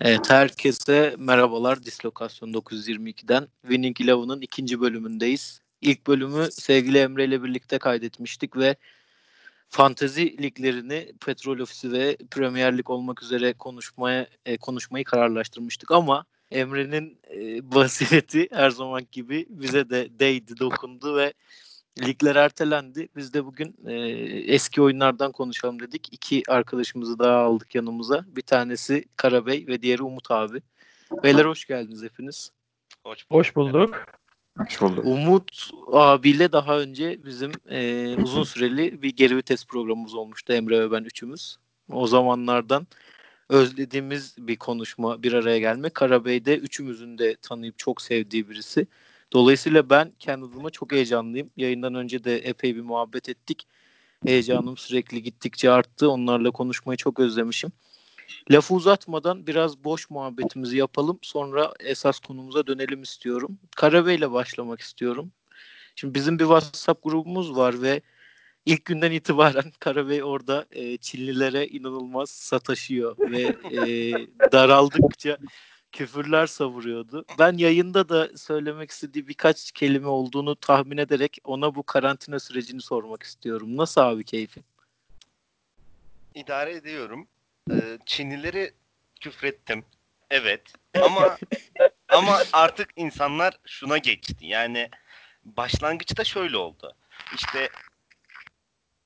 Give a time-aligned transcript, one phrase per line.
[0.00, 5.60] Evet herkese merhabalar Dislokasyon 922'den Winning Eleven'ın ikinci bölümündeyiz.
[5.80, 8.76] İlk bölümü sevgili Emre ile birlikte kaydetmiştik ve
[9.68, 17.20] fantezi liglerini Petrol Ofisi ve Premier Lig olmak üzere konuşmaya e, konuşmayı kararlaştırmıştık ama Emre'nin
[17.30, 21.32] e, basireti her zaman gibi bize de değdi, dokundu ve
[22.06, 23.08] ligler ertelendi.
[23.16, 23.94] Biz de bugün e,
[24.54, 26.08] eski oyunlardan konuşalım dedik.
[26.12, 28.24] İki arkadaşımızı daha aldık yanımıza.
[28.28, 30.62] Bir tanesi Karabey ve diğeri Umut abi.
[31.22, 32.52] Beyler hoş geldiniz hepiniz.
[33.04, 33.38] Hoş bulduk.
[33.38, 34.04] Hoş bulduk.
[34.58, 35.04] Hoş bulduk.
[35.04, 40.92] Umut abiyle daha önce bizim e, uzun süreli bir geri vites programımız olmuştu Emre ve
[40.92, 41.56] ben üçümüz.
[41.92, 42.86] O zamanlardan
[43.48, 45.90] özlediğimiz bir konuşma, bir araya gelme.
[45.90, 48.86] Karabey'de üçümüzün de tanıyıp çok sevdiği birisi.
[49.32, 51.50] Dolayısıyla ben kendi adıma çok heyecanlıyım.
[51.56, 53.66] Yayından önce de epey bir muhabbet ettik.
[54.26, 56.10] Heyecanım sürekli gittikçe arttı.
[56.10, 57.72] Onlarla konuşmayı çok özlemişim.
[58.50, 61.18] Lafı uzatmadan biraz boş muhabbetimizi yapalım.
[61.22, 63.58] Sonra esas konumuza dönelim istiyorum.
[63.76, 65.32] Karabey ile başlamak istiyorum.
[65.96, 68.02] Şimdi bizim bir WhatsApp grubumuz var ve
[68.66, 74.12] ilk günden itibaren Karabey orada e, Çinlilere inanılmaz sataşıyor ve e,
[74.52, 75.38] daraldıkça
[75.92, 77.24] küfürler savuruyordu.
[77.38, 83.22] Ben yayında da söylemek istediği birkaç kelime olduğunu tahmin ederek ona bu karantina sürecini sormak
[83.22, 83.76] istiyorum.
[83.76, 84.64] Nasıl abi keyfin?
[86.34, 87.28] İdare ediyorum.
[87.70, 88.72] Ee, Çinlileri
[89.20, 89.84] küfrettim.
[90.30, 90.62] Evet.
[91.02, 91.38] Ama
[92.08, 94.46] ama artık insanlar şuna geçti.
[94.46, 94.90] Yani
[95.44, 96.94] başlangıçta şöyle oldu.
[97.34, 97.68] İşte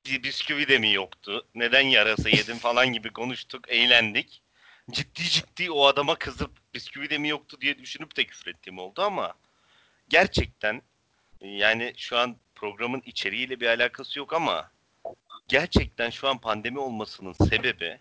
[0.06, 1.46] bir bisküvi de mi yoktu?
[1.55, 4.42] Neden yarası yedim falan gibi konuştuk, eğlendik
[4.91, 9.02] ciddi ciddi o adama kızıp bisküvi de mi yoktu diye düşünüp de küfür ettiğim oldu
[9.02, 9.34] ama
[10.08, 10.83] gerçekten
[11.41, 14.70] yani şu an programın içeriğiyle bir alakası yok ama
[15.48, 17.98] gerçekten şu an pandemi olmasının sebebi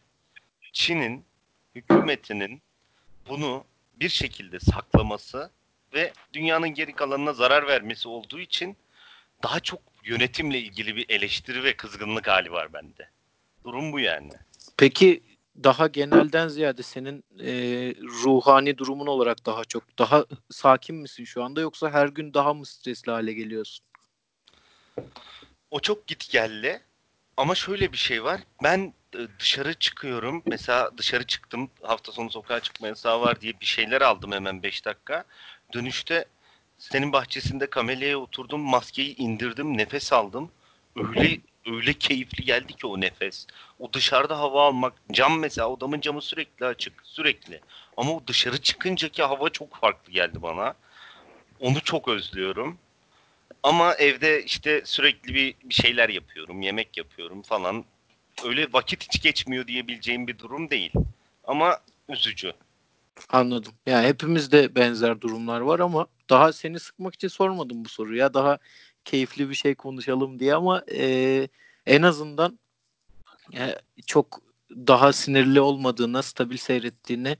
[0.73, 1.25] Çin'in
[1.75, 2.61] hükümetinin
[3.29, 5.51] bunu bir şekilde saklaması
[5.93, 8.77] ve dünyanın geri kalanına zarar vermesi olduğu için
[9.43, 13.09] daha çok yönetimle ilgili bir eleştiri ve kızgınlık hali var bende.
[13.63, 14.33] Durum bu yani.
[14.77, 15.23] Peki
[15.63, 17.51] daha genelden ziyade senin e,
[17.95, 22.65] ruhani durumun olarak daha çok daha sakin misin şu anda yoksa her gün daha mı
[22.65, 23.85] stresli hale geliyorsun?
[25.71, 26.81] O çok git geldi.
[27.37, 28.41] Ama şöyle bir şey var.
[28.63, 30.43] Ben e, dışarı çıkıyorum.
[30.45, 31.69] Mesela dışarı çıktım.
[31.81, 35.25] Hafta sonu sokağa çıkma yasağı var diye bir şeyler aldım hemen 5 dakika.
[35.73, 36.25] Dönüşte
[36.77, 38.61] senin bahçesinde kamelyaya oturdum.
[38.61, 39.77] Maskeyi indirdim.
[39.77, 40.51] Nefes aldım.
[40.95, 43.47] Öyle öyle keyifli geldi ki o nefes.
[43.79, 47.59] O dışarıda hava almak, cam mesela odamın camı sürekli açık, sürekli.
[47.97, 50.73] Ama o dışarı çıkıncaki hava çok farklı geldi bana.
[51.59, 52.77] Onu çok özlüyorum.
[53.63, 57.85] Ama evde işte sürekli bir, bir şeyler yapıyorum, yemek yapıyorum falan.
[58.45, 60.91] Öyle vakit hiç geçmiyor diyebileceğim bir durum değil.
[61.43, 61.79] Ama
[62.09, 62.53] üzücü.
[63.29, 63.73] Anladım.
[63.85, 68.33] Ya yani hepimizde benzer durumlar var ama daha seni sıkmak için sormadım bu soruyu ya.
[68.33, 68.57] Daha
[69.05, 71.47] keyifli bir şey konuşalım diye ama e,
[71.85, 72.59] en azından
[73.53, 73.75] e,
[74.05, 74.41] çok
[74.71, 77.37] daha sinirli olmadığına, stabil seyrettiğine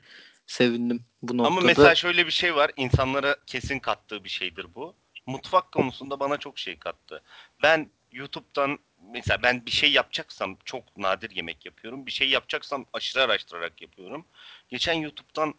[0.48, 1.58] sevindim bu noktada.
[1.58, 2.72] Ama mesela şöyle bir şey var.
[2.78, 4.96] insanlara kesin kattığı bir şeydir bu.
[5.26, 7.22] Mutfak konusunda bana çok şey kattı.
[7.64, 8.80] Ben YouTube'dan
[9.14, 12.06] mesela ben bir şey yapacaksam çok nadir yemek yapıyorum.
[12.06, 14.26] Bir şey yapacaksam aşırı araştırarak yapıyorum.
[14.70, 15.54] Geçen YouTube'dan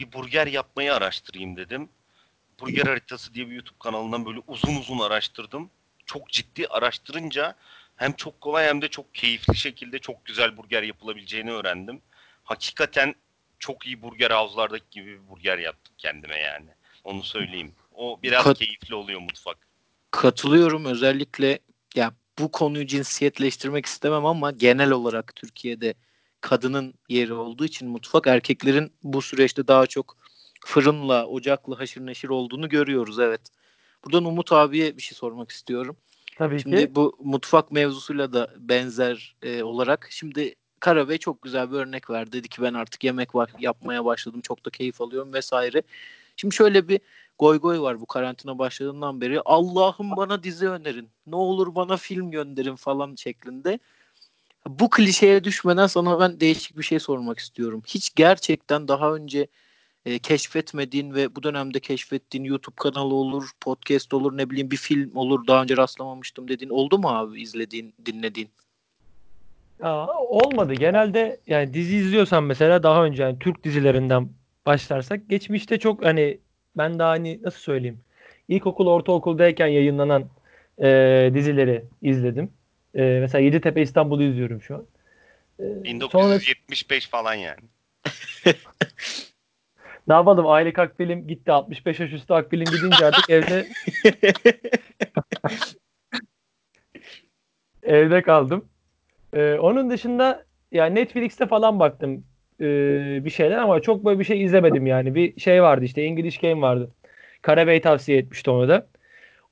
[0.00, 1.88] bir burger yapmayı araştırayım dedim.
[2.60, 5.70] Burger Haritası diye bir YouTube kanalından böyle uzun uzun araştırdım.
[6.06, 7.54] Çok ciddi araştırınca
[7.96, 12.00] hem çok kolay hem de çok keyifli şekilde çok güzel burger yapılabileceğini öğrendim.
[12.44, 13.14] Hakikaten
[13.58, 16.68] çok iyi burger havuzlardaki gibi bir burger yaptım kendime yani.
[17.04, 17.72] Onu söyleyeyim.
[17.94, 19.56] O biraz Kat- keyifli oluyor mutfak.
[20.10, 21.58] Katılıyorum özellikle
[21.94, 25.94] ya bu konuyu cinsiyetleştirmek istemem ama genel olarak Türkiye'de
[26.40, 30.16] kadının yeri olduğu için mutfak erkeklerin bu süreçte daha çok
[30.68, 33.40] fırınla, ocakla haşır neşir olduğunu görüyoruz evet.
[34.04, 35.96] Buradan Umut abiye bir şey sormak istiyorum.
[36.36, 36.94] Tabii şimdi ki.
[36.94, 42.32] bu mutfak mevzusuyla da benzer e, olarak şimdi Karabey çok güzel bir örnek verdi.
[42.32, 44.40] Dedi ki ben artık yemek var, yapmaya başladım.
[44.40, 45.82] Çok da keyif alıyorum vesaire.
[46.36, 47.00] Şimdi şöyle bir
[47.38, 49.40] goy goy var bu karantina başladığından beri.
[49.44, 51.08] Allah'ım bana dizi önerin.
[51.26, 53.78] Ne olur bana film gönderin falan şeklinde.
[54.66, 57.82] Bu klişeye düşmeden sana ben değişik bir şey sormak istiyorum.
[57.86, 59.48] Hiç gerçekten daha önce
[60.08, 65.16] e, keşfetmediğin ve bu dönemde keşfettiğin YouTube kanalı olur, podcast olur, ne bileyim bir film
[65.16, 68.48] olur daha önce rastlamamıştım dediğin oldu mu abi izlediğin, dinlediğin?
[69.82, 70.74] Ya, olmadı.
[70.74, 74.28] Genelde yani dizi izliyorsan mesela daha önce yani Türk dizilerinden
[74.66, 76.38] başlarsak geçmişte çok hani
[76.76, 78.00] ben daha hani nasıl söyleyeyim
[78.48, 80.28] ilkokul ortaokuldayken yayınlanan
[80.82, 82.52] e, dizileri izledim.
[82.94, 84.86] E, mesela Yeditepe İstanbul'u izliyorum şu an.
[85.60, 87.10] E, 1975 sonra...
[87.10, 87.60] falan yani.
[90.08, 93.66] Ne yapalım aylık akbilim gitti 65 yaş üstü akbilim gidince artık evde
[97.82, 98.68] evde kaldım.
[99.32, 102.24] Ee, onun dışında yani Netflix'te falan baktım
[102.60, 105.14] ee, bir şeyler ama çok böyle bir şey izlemedim yani.
[105.14, 106.90] Bir şey vardı işte English Game vardı.
[107.42, 108.86] Karabey tavsiye etmişti onu da.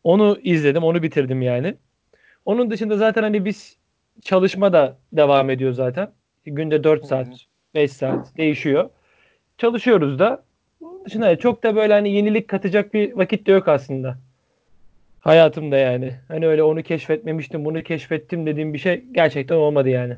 [0.04, 1.74] Onu izledim, onu bitirdim yani.
[2.44, 3.76] Onun dışında zaten hani biz
[4.22, 6.12] çalışma da devam ediyor zaten.
[6.44, 7.28] Günde 4 saat,
[7.74, 8.90] 5 saat değişiyor.
[9.58, 10.45] Çalışıyoruz da.
[11.06, 14.18] Dışında çok da böyle hani yenilik katacak bir vakit de yok aslında.
[15.20, 16.14] Hayatımda yani.
[16.28, 20.16] Hani öyle onu keşfetmemiştim, bunu keşfettim dediğim bir şey gerçekten olmadı yani.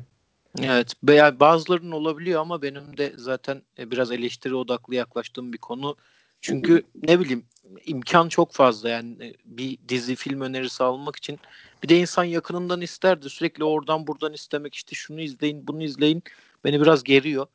[0.63, 0.93] Evet,
[1.39, 5.95] bazılarının olabiliyor ama benim de zaten e, biraz eleştiri odaklı yaklaştığım bir konu.
[6.41, 7.43] Çünkü ne bileyim
[7.85, 11.39] imkan çok fazla yani e, bir dizi film önerisi almak için
[11.83, 16.23] bir de insan yakınından isterdi sürekli oradan buradan istemek işte şunu izleyin bunu izleyin
[16.63, 17.47] beni biraz geriyor.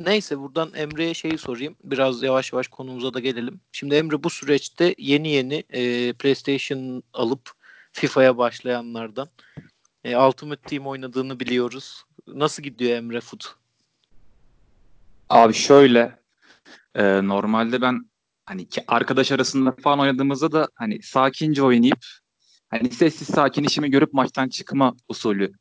[0.00, 1.76] Neyse buradan Emre'ye şeyi sorayım.
[1.84, 3.60] Biraz yavaş yavaş konumuza da gelelim.
[3.72, 7.50] Şimdi Emre bu süreçte yeni yeni e, PlayStation alıp
[7.92, 9.28] FIFA'ya başlayanlardan.
[10.04, 12.04] E, Ultimate Team oynadığını biliyoruz.
[12.26, 13.54] Nasıl gidiyor Emre Foot?
[15.30, 16.18] Abi şöyle
[16.94, 18.10] e, normalde ben
[18.46, 22.06] hani arkadaş arasında falan oynadığımızda da hani sakince oynayıp
[22.68, 25.52] hani sessiz sakin işimi görüp maçtan çıkma usulü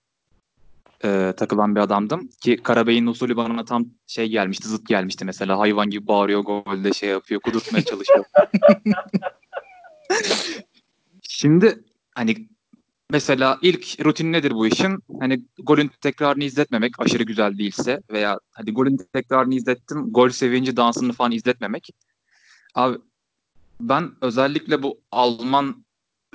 [1.05, 2.29] e, takılan bir adamdım.
[2.41, 5.59] Ki Karabey'in usulü bana tam şey gelmişti, zıt gelmişti mesela.
[5.59, 8.25] Hayvan gibi bağırıyor, golde şey yapıyor, kudurtmaya çalışıyor.
[11.21, 11.83] Şimdi
[12.15, 12.47] hani
[13.11, 14.99] mesela ilk rutin nedir bu işin?
[15.19, 21.13] Hani golün tekrarını izletmemek aşırı güzel değilse veya hadi golün tekrarını izlettim, gol sevinci dansını
[21.13, 21.89] falan izletmemek.
[22.75, 22.97] Abi
[23.81, 25.85] ben özellikle bu Alman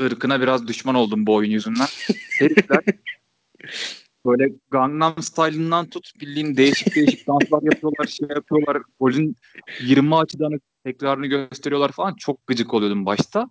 [0.00, 1.88] ırkına biraz düşman oldum bu oyun yüzünden.
[2.38, 2.84] Herifler
[4.26, 8.82] böyle Gangnam Style'ından tut bildiğin değişik değişik danslar yapıyorlar, şey yapıyorlar.
[9.00, 9.36] Golün
[9.80, 12.14] 20 açıdan tekrarını gösteriyorlar falan.
[12.14, 13.50] Çok gıcık oluyordum başta.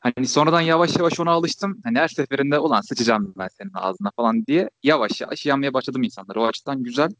[0.00, 1.80] Hani sonradan yavaş yavaş ona alıştım.
[1.84, 6.36] Hani her seferinde ulan sıçacağım ben senin ağzına falan diye yavaş yavaş yanmaya başladım insanlar.
[6.36, 7.10] O açıdan güzel.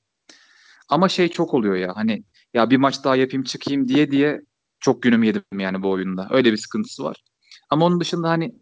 [0.88, 2.25] Ama şey çok oluyor ya hani
[2.55, 4.43] ya bir maç daha yapayım çıkayım diye diye
[4.81, 6.29] çok günüm yedim yani bu oyunda.
[6.31, 7.17] Öyle bir sıkıntısı var.
[7.70, 8.55] Ama onun dışında hani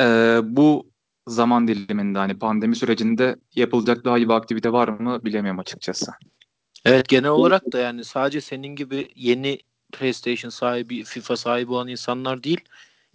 [0.00, 0.04] e,
[0.44, 0.87] bu
[1.28, 6.12] zaman diliminde hani pandemi sürecinde yapılacak daha iyi bir aktivite var mı bilemiyorum açıkçası.
[6.84, 9.58] Evet genel olarak da yani sadece senin gibi yeni
[9.92, 12.60] PlayStation sahibi, FIFA sahibi olan insanlar değil.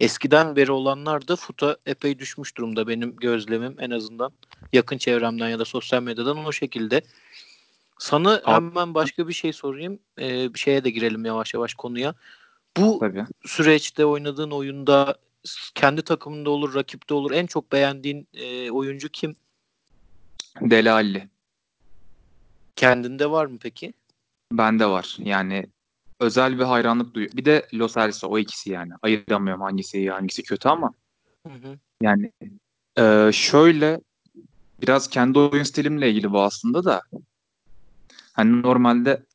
[0.00, 4.32] Eskiden beri olanlar da FUT'a epey düşmüş durumda benim gözlemim en azından.
[4.72, 7.02] Yakın çevremden ya da sosyal medyadan o şekilde.
[7.98, 9.98] Sana hemen başka bir şey sorayım.
[10.18, 12.14] Ee, şeye de girelim yavaş yavaş konuya.
[12.76, 13.24] Bu tabii.
[13.44, 15.16] süreçte oynadığın oyunda
[15.74, 17.30] kendi takımında olur, rakipte olur.
[17.30, 19.36] En çok beğendiğin e, oyuncu kim?
[20.60, 21.28] Deli Alli.
[22.76, 23.94] Kendinde var mı peki?
[24.52, 25.16] Bende var.
[25.18, 25.66] Yani
[26.20, 27.32] özel bir hayranlık duyuyor.
[27.36, 28.92] Bir de Los Elso o ikisi yani.
[29.02, 30.94] Ayıramıyorum hangisi iyi hangisi kötü ama.
[31.46, 31.78] Hı hı.
[32.02, 32.32] Yani
[32.98, 34.00] e, şöyle
[34.82, 37.02] biraz kendi oyun stilimle ilgili bu aslında da.
[38.32, 39.26] Hani normalde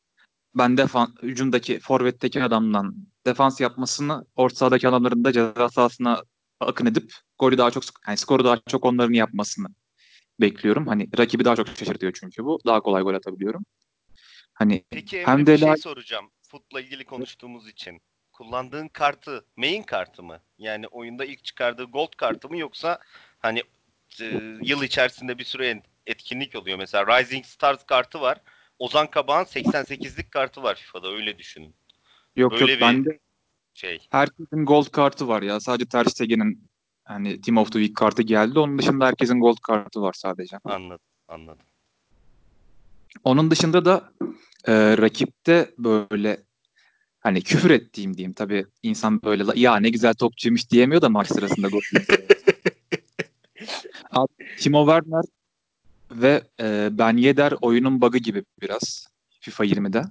[0.55, 6.23] ben defan hücumdaki forvetteki adamdan defans yapmasını orta sahadaki adamların da ceza sahasına
[6.59, 9.67] akın edip golü daha çok yani skoru daha çok onların yapmasını
[10.41, 10.87] bekliyorum.
[10.87, 12.59] Hani rakibi daha çok şaşırtıyor çünkü bu.
[12.65, 13.65] Daha kolay gol atabiliyorum.
[14.53, 16.31] Hani Peki Emre hem de bir şey soracağım.
[16.41, 18.01] Futla ilgili konuştuğumuz için.
[18.31, 20.39] Kullandığın kartı main kartı mı?
[20.57, 22.99] Yani oyunda ilk çıkardığı gold kartı mı yoksa
[23.39, 23.63] hani
[24.21, 24.25] e,
[24.61, 26.77] yıl içerisinde bir süre etkinlik oluyor.
[26.77, 28.41] Mesela Rising Stars kartı var.
[28.79, 31.75] Ozan Kabağ'ın 88'lik kartı var FIFA'da öyle düşünün.
[32.39, 33.19] Yok Böyle yok bende
[33.73, 33.99] şey.
[34.09, 35.59] herkesin gold kartı var ya.
[35.59, 36.69] Sadece Ter Stegen'in
[37.03, 38.59] hani Team of the Week kartı geldi.
[38.59, 40.57] Onun dışında herkesin gold kartı var sadece.
[40.63, 41.65] Anladım anladım.
[43.23, 44.11] Onun dışında da
[44.67, 46.43] e, rakipte böyle
[47.19, 48.33] hani küfür ettiğim diyeyim.
[48.33, 51.81] Tabii insan böyle ya ne güzel topçuymuş diyemiyor da maç sırasında gol.
[54.57, 55.23] Timo Werner
[56.11, 59.07] ve e, Ben Yedder oyunun bug'ı gibi biraz
[59.39, 60.03] FIFA 20'de.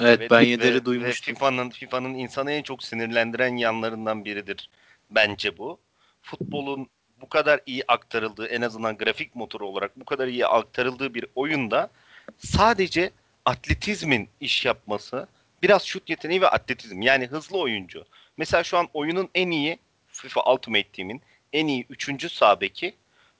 [0.00, 1.32] Evet, evet Ben duymuştum.
[1.32, 4.70] Ve FIFA'nın FIFA'nın insanı en çok sinirlendiren yanlarından biridir
[5.10, 5.78] bence bu.
[6.22, 6.88] Futbolun
[7.20, 11.90] bu kadar iyi aktarıldığı en azından grafik motoru olarak bu kadar iyi aktarıldığı bir oyunda
[12.38, 13.10] sadece
[13.44, 15.26] atletizmin iş yapması,
[15.62, 18.04] biraz şut yeteneği ve atletizm yani hızlı oyuncu.
[18.36, 19.78] Mesela şu an oyunun en iyi
[20.08, 22.32] FIFA Ultimate Team'in en iyi 3.
[22.32, 22.94] sağ beki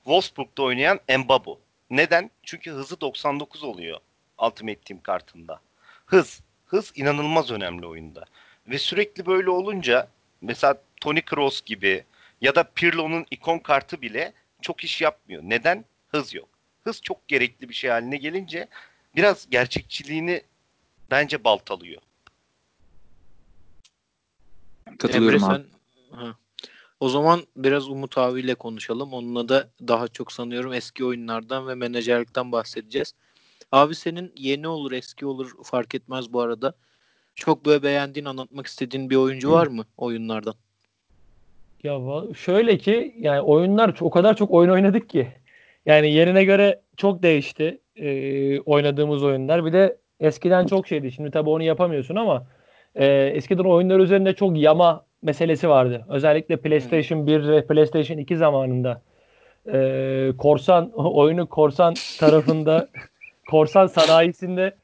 [0.05, 1.61] Wolfsburg'da oynayan Mbabu.
[1.91, 2.31] Neden?
[2.43, 4.01] Çünkü hızı 99 oluyor
[4.39, 5.61] Ultimate Team kartında.
[6.11, 6.41] Hız.
[6.67, 8.25] Hız inanılmaz önemli oyunda.
[8.69, 10.09] Ve sürekli böyle olunca
[10.41, 12.05] mesela Tony Kroos gibi
[12.41, 15.43] ya da Pirlo'nun ikon kartı bile çok iş yapmıyor.
[15.45, 15.85] Neden?
[16.09, 16.49] Hız yok.
[16.85, 18.69] Hız çok gerekli bir şey haline gelince
[19.17, 20.43] biraz gerçekçiliğini
[21.11, 22.03] bence baltalıyor.
[24.99, 25.65] Katılıyorum Emre abi.
[26.11, 26.37] sen ha.
[27.01, 29.13] O zaman biraz Umut abiyle konuşalım.
[29.13, 33.15] Onunla da daha çok sanıyorum eski oyunlardan ve menajerlikten bahsedeceğiz.
[33.73, 36.75] Abi senin yeni olur eski olur fark etmez bu arada.
[37.35, 40.55] Çok böyle beğendiğin anlatmak istediğin bir oyuncu var mı oyunlardan?
[41.83, 42.01] Ya
[42.37, 45.29] şöyle ki yani oyunlar o kadar çok oyun oynadık ki.
[45.87, 49.65] Yani yerine göre çok değişti e, oynadığımız oyunlar.
[49.65, 51.13] Bir de eskiden çok şeydi.
[51.13, 52.47] Şimdi tabii onu yapamıyorsun ama
[52.95, 56.07] e, eskiden oyunlar üzerinde çok yama meselesi vardı.
[56.09, 59.03] Özellikle PlayStation 1 ve PlayStation 2 zamanında.
[59.73, 62.89] E, korsan oyunu korsan tarafında
[63.51, 64.75] korsan sanayisinde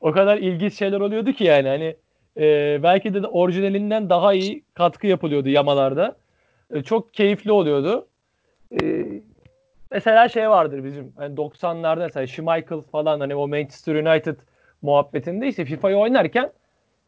[0.00, 1.96] o kadar ilginç şeyler oluyordu ki yani hani
[2.36, 6.16] e, belki de orijinalinden daha iyi katkı yapılıyordu yamalarda.
[6.74, 8.06] E, çok keyifli oluyordu.
[8.82, 9.06] E,
[9.90, 14.36] mesela şey vardır bizim hani 90'larda mesela Schmeichel falan hani o Manchester United
[14.82, 16.52] muhabbetinde işte FIFA'yı oynarken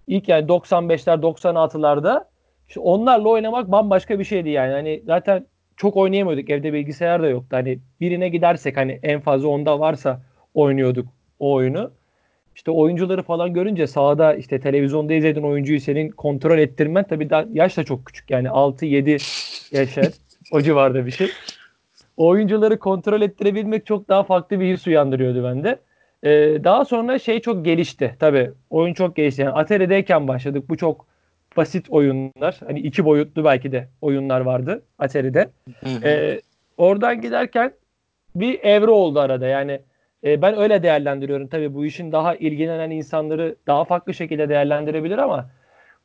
[0.07, 2.25] ilk yani 95'ler 96'larda
[2.69, 4.73] işte onlarla oynamak bambaşka bir şeydi yani.
[4.73, 5.47] Hani zaten
[5.77, 6.51] çok oynayamıyorduk.
[6.51, 7.57] Evde bilgisayar da yoktu.
[7.57, 10.21] Hani birine gidersek hani en fazla onda varsa
[10.59, 11.91] oynuyorduk o oyunu.
[12.55, 17.77] İşte oyuncuları falan görünce sahada işte televizyonda izlediğin oyuncuyu senin kontrol ettirmen tabii daha yaş
[17.77, 20.13] da çok küçük yani 6-7 yaşar
[20.53, 21.31] o civarda bir şey.
[22.17, 25.79] Oyuncuları kontrol ettirebilmek çok daha farklı bir his uyandırıyordu bende.
[26.23, 29.43] Ee, daha sonra şey çok gelişti tabii oyun çok gelişti.
[29.43, 31.07] Yani Atari'deyken başladık bu çok
[31.57, 35.51] basit oyunlar hani iki boyutlu belki de oyunlar vardı Atari'de.
[36.05, 36.41] Ee,
[36.77, 37.73] oradan giderken
[38.35, 39.47] bir evre oldu arada.
[39.47, 39.81] Yani
[40.25, 41.49] e, ben öyle değerlendiriyorum.
[41.49, 45.51] Tabii bu işin daha ilgilenen insanları daha farklı şekilde değerlendirebilir ama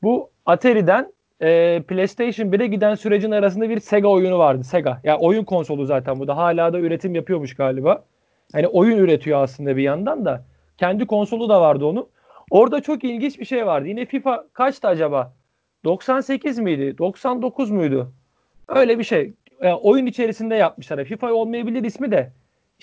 [0.03, 4.63] bu Atari'den e, PlayStation 1'e giden sürecin arasında bir Sega oyunu vardı.
[4.63, 4.89] Sega.
[4.89, 8.03] Ya yani oyun konsolu zaten bu da hala da üretim yapıyormuş galiba.
[8.53, 10.46] Hani oyun üretiyor aslında bir yandan da.
[10.77, 12.08] Kendi konsolu da vardı onun.
[12.51, 13.88] Orada çok ilginç bir şey vardı.
[13.88, 15.34] Yine FIFA kaçtı acaba?
[15.84, 16.98] 98 miydi?
[16.98, 18.13] 99 muydu?
[18.67, 19.34] Öyle bir şey.
[19.63, 21.05] Yani oyun içerisinde yapmışlar.
[21.05, 22.32] FIFA olmayabilir ismi de.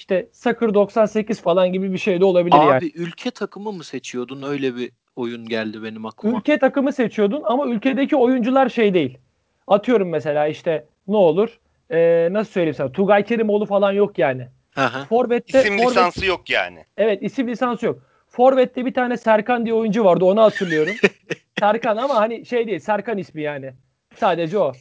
[0.00, 2.90] İşte Soccer 98 falan gibi bir şey de olabilir Abi yani.
[2.94, 4.42] ülke takımı mı seçiyordun?
[4.42, 6.38] Öyle bir oyun geldi benim aklıma.
[6.38, 9.18] Ülke takımı seçiyordun ama ülkedeki oyuncular şey değil.
[9.66, 11.58] Atıyorum mesela işte ne olur?
[11.90, 12.92] Ee, nasıl söyleyeyim sana?
[12.92, 14.48] Tugay Kerimoğlu falan yok yani.
[14.70, 15.04] Hı hı.
[15.04, 16.84] Forvet'te İsim forvet- lisansı yok yani.
[16.96, 17.98] Evet isim lisansı yok.
[18.28, 20.96] Forvet'te bir tane Serkan diye oyuncu vardı onu hatırlıyorum.
[21.60, 23.72] Serkan ama hani şey değil Serkan ismi yani.
[24.16, 24.72] Sadece o.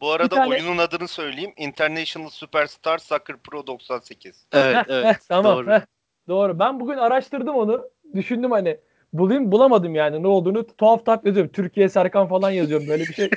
[0.00, 1.52] Bu arada tane- oyunun adını söyleyeyim.
[1.56, 4.46] International Superstar Soccer Pro 98.
[4.52, 5.16] Evet evet.
[5.28, 5.66] tamam.
[5.66, 5.80] Doğru.
[6.28, 6.58] doğru.
[6.58, 7.88] Ben bugün araştırdım onu.
[8.14, 8.76] Düşündüm hani
[9.12, 10.66] bulayım bulamadım yani ne olduğunu.
[10.66, 11.52] Tuhaf tuhaf yazıyorum.
[11.52, 12.88] Türkiye Serkan falan yazıyorum.
[12.88, 13.30] Böyle bir şey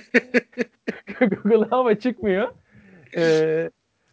[1.19, 2.53] Google'a ama çıkmıyor.
[3.17, 3.69] Ee,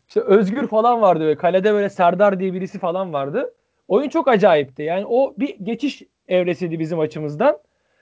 [0.09, 1.37] işte Özgür falan vardı böyle.
[1.37, 3.55] Kalede böyle Serdar diye birisi falan vardı.
[3.89, 4.83] Oyun çok acayipti.
[4.83, 7.59] Yani o bir geçiş evresiydi bizim açımızdan.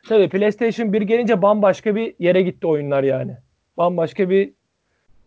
[0.09, 3.37] Tabii PlayStation 1 gelince bambaşka bir yere gitti oyunlar yani.
[3.77, 4.53] Bambaşka bir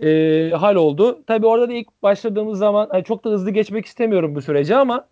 [0.04, 1.24] e, hal oldu.
[1.28, 5.08] Tabii orada da ilk başladığımız zaman hani çok da hızlı geçmek istemiyorum bu süreci ama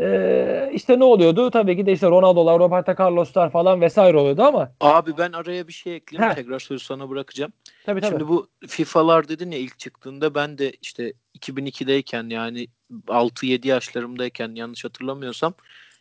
[0.00, 1.50] e, işte ne oluyordu?
[1.50, 5.72] Tabii ki de işte Ronaldo'lar, Roberto Carlos'lar falan vesaire oluyordu ama Abi ben araya bir
[5.72, 6.30] şey ekleyeyim.
[6.30, 6.34] Heh.
[6.34, 7.52] Tekrar sözü sana bırakacağım.
[7.86, 8.10] tabii tabii.
[8.10, 12.66] Şimdi bu FIFA'lar dedin ya ilk çıktığında ben de işte 2002'deyken yani
[13.06, 15.54] 6-7 yaşlarımdayken yanlış hatırlamıyorsam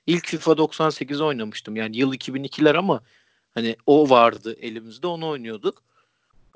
[0.07, 1.75] ilk FIFA 98 oynamıştım.
[1.75, 3.01] Yani yıl 2002'ler ama
[3.51, 5.83] hani o vardı elimizde onu oynuyorduk.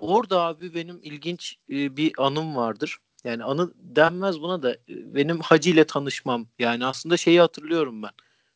[0.04, 2.98] Orada abi benim ilginç e, bir anım vardır.
[3.24, 6.48] Yani anı denmez buna da e, benim Hacı ile tanışmam.
[6.60, 8.10] Yani aslında şeyi hatırlıyorum ben.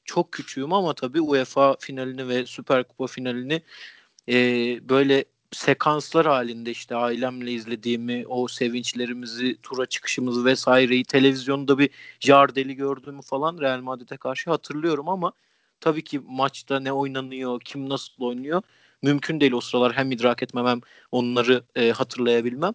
[0.06, 3.62] Çok küçüğüm ama tabii UEFA finalini ve Süper Kupa finalini
[4.30, 4.36] e,
[4.90, 11.90] böyle sekanslar halinde işte ailemle izlediğimi, o sevinçlerimizi, tura çıkışımızı vesaireyi televizyonda bir
[12.20, 15.32] Jardel'i gördüğümü falan Real Madrid'e karşı hatırlıyorum ama
[15.80, 18.62] tabii ki maçta ne oynanıyor, kim nasıl oynuyor
[19.02, 22.74] mümkün değil o sıralar hem idrak etmem hem onları e, hatırlayabilmem.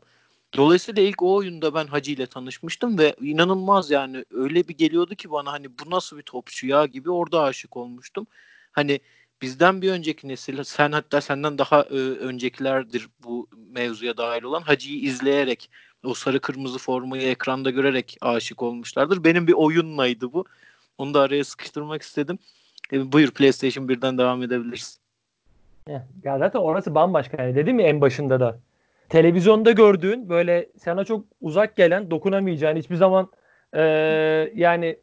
[0.57, 5.31] Dolayısıyla ilk o oyunda ben Hacı ile tanışmıştım ve inanılmaz yani öyle bir geliyordu ki
[5.31, 8.27] bana hani bu nasıl bir topçu ya gibi orada aşık olmuştum.
[8.73, 9.01] Hani
[9.43, 15.01] bizden bir önceki nesil sen hatta senden daha e, öncekilerdir bu mevzuya dahil olan Hacı'yı
[15.01, 15.71] izleyerek
[16.05, 19.25] o sarı kırmızı formayı ekranda görerek aşık olmuşlardır.
[19.25, 20.45] Benim bir oyunlaydı bu.
[20.99, 22.39] Onu da araya sıkıştırmak istedim.
[22.93, 25.02] E, buyur PlayStation 1'den devam edebiliriz.
[26.25, 27.43] Ya zaten orası bambaşka.
[27.43, 28.59] Yani dedim ya en başında da.
[29.09, 33.31] Televizyonda gördüğün böyle sana çok uzak gelen dokunamayacağın hiçbir zaman
[33.75, 34.97] eee, yani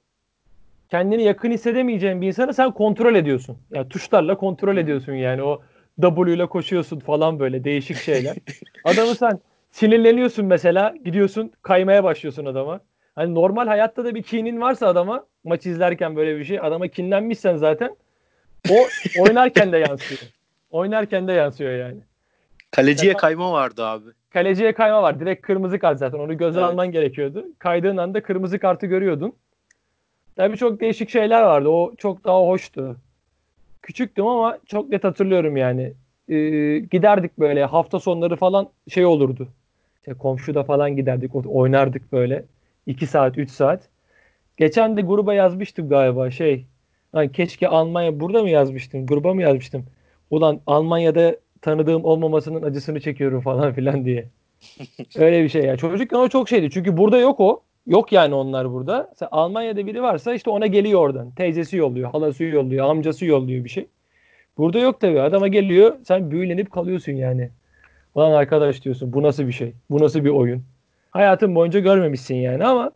[0.90, 3.58] kendini yakın hissedemeyeceğin bir insanı sen kontrol ediyorsun.
[3.74, 5.62] Yani tuşlarla kontrol ediyorsun yani o
[6.02, 8.36] W ile koşuyorsun falan böyle değişik şeyler.
[8.84, 9.40] Adamı sen
[9.72, 12.80] sinirleniyorsun mesela gidiyorsun kaymaya başlıyorsun adama.
[13.16, 17.56] Hani normal hayatta da bir kinin varsa adama maç izlerken böyle bir şey adama kinlenmişsen
[17.56, 17.96] zaten
[18.70, 18.88] O
[19.22, 20.22] oynarken de yansıyor.
[20.72, 21.98] Oynarken de yansıyor yani.
[22.72, 24.10] Kaleciye Ya- kayma vardı abi.
[24.30, 25.20] Kaleciye kayma var.
[25.20, 26.18] Direkt kırmızı kart zaten.
[26.20, 26.70] Onu göze Evet.
[26.70, 27.46] alman gerekiyordu.
[27.60, 29.34] Kaydığın anda kırmızı kartı görüyordun.
[30.36, 31.70] Tabii çok değişik şeyler vardı.
[31.70, 32.96] O çok daha hoştu.
[33.82, 35.94] Küçüktüm ama çok net hatırlıyorum yani.
[36.30, 36.36] Ee,
[36.80, 39.48] giderdik böyle hafta sonları falan şey olurdu.
[39.98, 41.32] İşte komşuda falan giderdik.
[41.46, 42.46] Oynardık böyle.
[42.86, 43.88] 2 saat, 3 saat.
[44.58, 46.66] Geçen de gruba yazmıştım galiba şey.
[47.16, 49.06] Lan keşke Almanya burada mı yazmıştım?
[49.06, 49.86] Gruba mı yazmıştım?
[50.32, 54.26] Ulan Almanya'da tanıdığım olmamasının acısını çekiyorum falan filan diye.
[55.16, 55.78] Öyle bir şey ya.
[55.78, 56.70] Çocukken o çok şeydi.
[56.72, 57.62] Çünkü burada yok o.
[57.88, 59.08] Yok yani onlar burada.
[59.10, 61.32] Mesela Almanya'da biri varsa işte ona geliyor oradan.
[61.32, 63.86] Teyzesi yolluyor, halası yolluyor, amcası yolluyor bir şey.
[64.58, 65.22] Burada yok tabii.
[65.22, 65.96] Adama geliyor.
[66.08, 67.50] Sen büyülenip kalıyorsun yani.
[68.16, 69.14] Ulan arkadaş diyorsun.
[69.14, 69.74] Bu nasıl bir şey?
[69.90, 70.64] Bu nasıl bir oyun?
[71.12, 72.92] Hayatın boyunca görmemişsin yani ama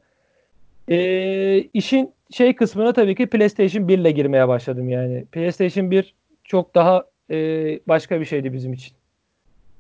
[0.87, 5.25] eee, işin şey kısmına tabii ki PlayStation 1 ile girmeye başladım yani.
[5.31, 6.13] PlayStation 1
[6.43, 8.93] çok daha eee, başka bir şeydi bizim için.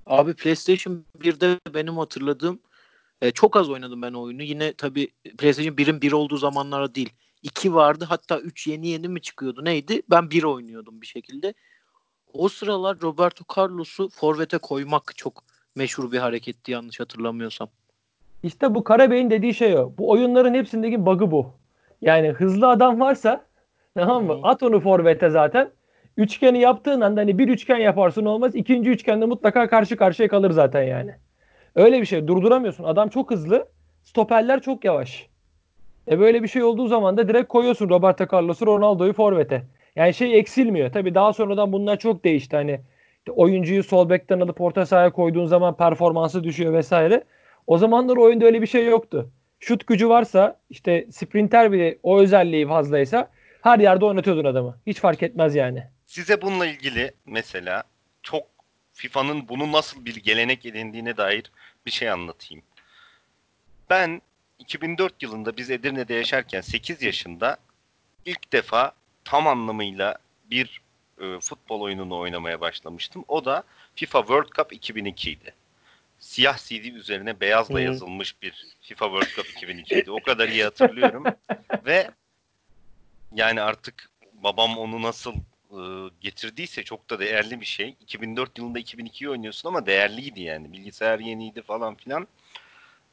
[0.05, 2.59] Abi PlayStation 1'de benim hatırladığım
[3.21, 4.43] e, çok az oynadım ben oyunu.
[4.43, 5.07] Yine tabii
[5.37, 7.13] PlayStation 1'in 1 olduğu zamanlarda değil.
[7.43, 10.01] 2 vardı hatta 3 yeni yeni mi çıkıyordu neydi?
[10.09, 11.53] Ben 1 oynuyordum bir şekilde.
[12.33, 15.43] O sıralar Roberto Carlos'u forvete koymak çok
[15.75, 17.69] meşhur bir hareketti yanlış hatırlamıyorsam.
[18.43, 19.93] İşte bu Karabey'in dediği şey o.
[19.97, 21.53] Bu oyunların hepsindeki bug'ı bu.
[22.01, 23.45] Yani hızlı adam varsa
[23.95, 24.39] tamam mı?
[24.43, 25.71] At onu forvete zaten.
[26.17, 28.55] Üçgeni yaptığın anda hani bir üçgen yaparsın olmaz.
[28.55, 31.15] ikinci üçgende mutlaka karşı karşıya kalır zaten yani.
[31.75, 32.27] Öyle bir şey.
[32.27, 32.83] Durduramıyorsun.
[32.83, 33.67] Adam çok hızlı.
[34.03, 35.27] Stoperler çok yavaş.
[36.11, 39.63] E böyle bir şey olduğu zaman da direkt koyuyorsun Roberto Carlos'u Ronaldo'yu forvete.
[39.95, 40.91] Yani şey eksilmiyor.
[40.91, 42.55] Tabii daha sonradan bunlar çok değişti.
[42.55, 42.79] Hani
[43.29, 47.23] oyuncuyu sol bekten alıp orta sahaya koyduğun zaman performansı düşüyor vesaire.
[47.67, 49.29] O zamanlar oyunda öyle bir şey yoktu.
[49.59, 53.29] Şut gücü varsa işte sprinter bir o özelliği fazlaysa
[53.61, 54.77] her yerde oynatıyordun adamı.
[54.87, 55.83] Hiç fark etmez yani.
[56.13, 57.83] Size bununla ilgili mesela
[58.23, 58.47] çok
[58.93, 61.51] FIFA'nın bunu nasıl bir gelenek edindiğine dair
[61.85, 62.63] bir şey anlatayım.
[63.89, 64.21] Ben
[64.59, 67.57] 2004 yılında biz Edirne'de yaşarken 8 yaşında
[68.25, 68.91] ilk defa
[69.23, 70.81] tam anlamıyla bir
[71.21, 73.25] e, futbol oyununu oynamaya başlamıştım.
[73.27, 73.63] O da
[73.95, 75.53] FIFA World Cup 2002 idi.
[76.19, 80.11] Siyah CD üzerine beyazla yazılmış bir FIFA World Cup 2002 idi.
[80.11, 81.23] O kadar iyi hatırlıyorum.
[81.85, 82.11] Ve
[83.35, 85.33] yani artık babam onu nasıl
[85.73, 87.95] e, getirdiyse çok da değerli bir şey.
[88.01, 90.73] 2004 yılında 2002'yi oynuyorsun ama değerliydi yani.
[90.73, 92.27] Bilgisayar yeniydi falan filan.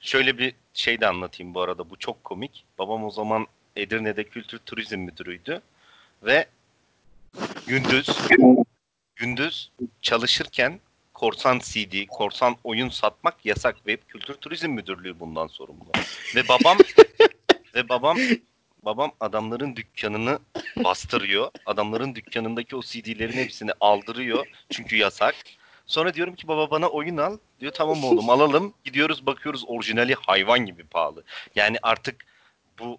[0.00, 1.90] Şöyle bir şey de anlatayım bu arada.
[1.90, 2.64] Bu çok komik.
[2.78, 3.46] Babam o zaman
[3.76, 5.62] Edirne'de Kültür Turizm Müdürüydü.
[6.22, 6.46] Ve
[7.66, 8.08] gündüz
[9.16, 9.70] gündüz
[10.02, 10.80] çalışırken
[11.14, 15.86] korsan CD, korsan oyun satmak yasak ve Kültür Turizm Müdürlüğü bundan sorumlu.
[16.36, 16.78] Ve babam
[17.74, 18.18] ve babam
[18.84, 20.38] babam adamların dükkanını
[20.84, 21.50] bastırıyor.
[21.66, 24.46] Adamların dükkanındaki o CD'lerin hepsini aldırıyor.
[24.70, 25.34] Çünkü yasak.
[25.86, 27.38] Sonra diyorum ki baba bana oyun al.
[27.60, 28.74] Diyor tamam oğlum alalım.
[28.84, 31.24] Gidiyoruz bakıyoruz orijinali hayvan gibi pahalı.
[31.54, 32.24] Yani artık
[32.78, 32.98] bu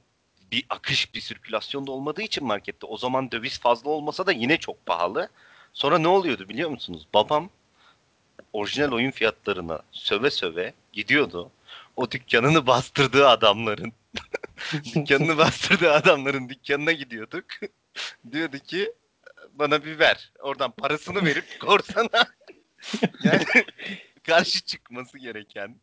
[0.52, 4.58] bir akış, bir sirkülasyon da olmadığı için markette o zaman döviz fazla olmasa da yine
[4.58, 5.30] çok pahalı.
[5.74, 7.08] Sonra ne oluyordu biliyor musunuz?
[7.14, 7.50] Babam
[8.54, 11.52] orijinal oyun fiyatlarına söve söve gidiyordu.
[11.96, 13.94] O dükkanını bastırdığı adamların
[14.96, 17.46] dükkanını bastırdığı adamların dükkanına gidiyorduk.
[18.32, 18.94] Diyordu ki
[19.54, 20.32] bana bir ver.
[20.40, 22.26] Oradan parasını verip korsana
[23.24, 23.44] yani
[24.24, 25.76] karşı çıkması gereken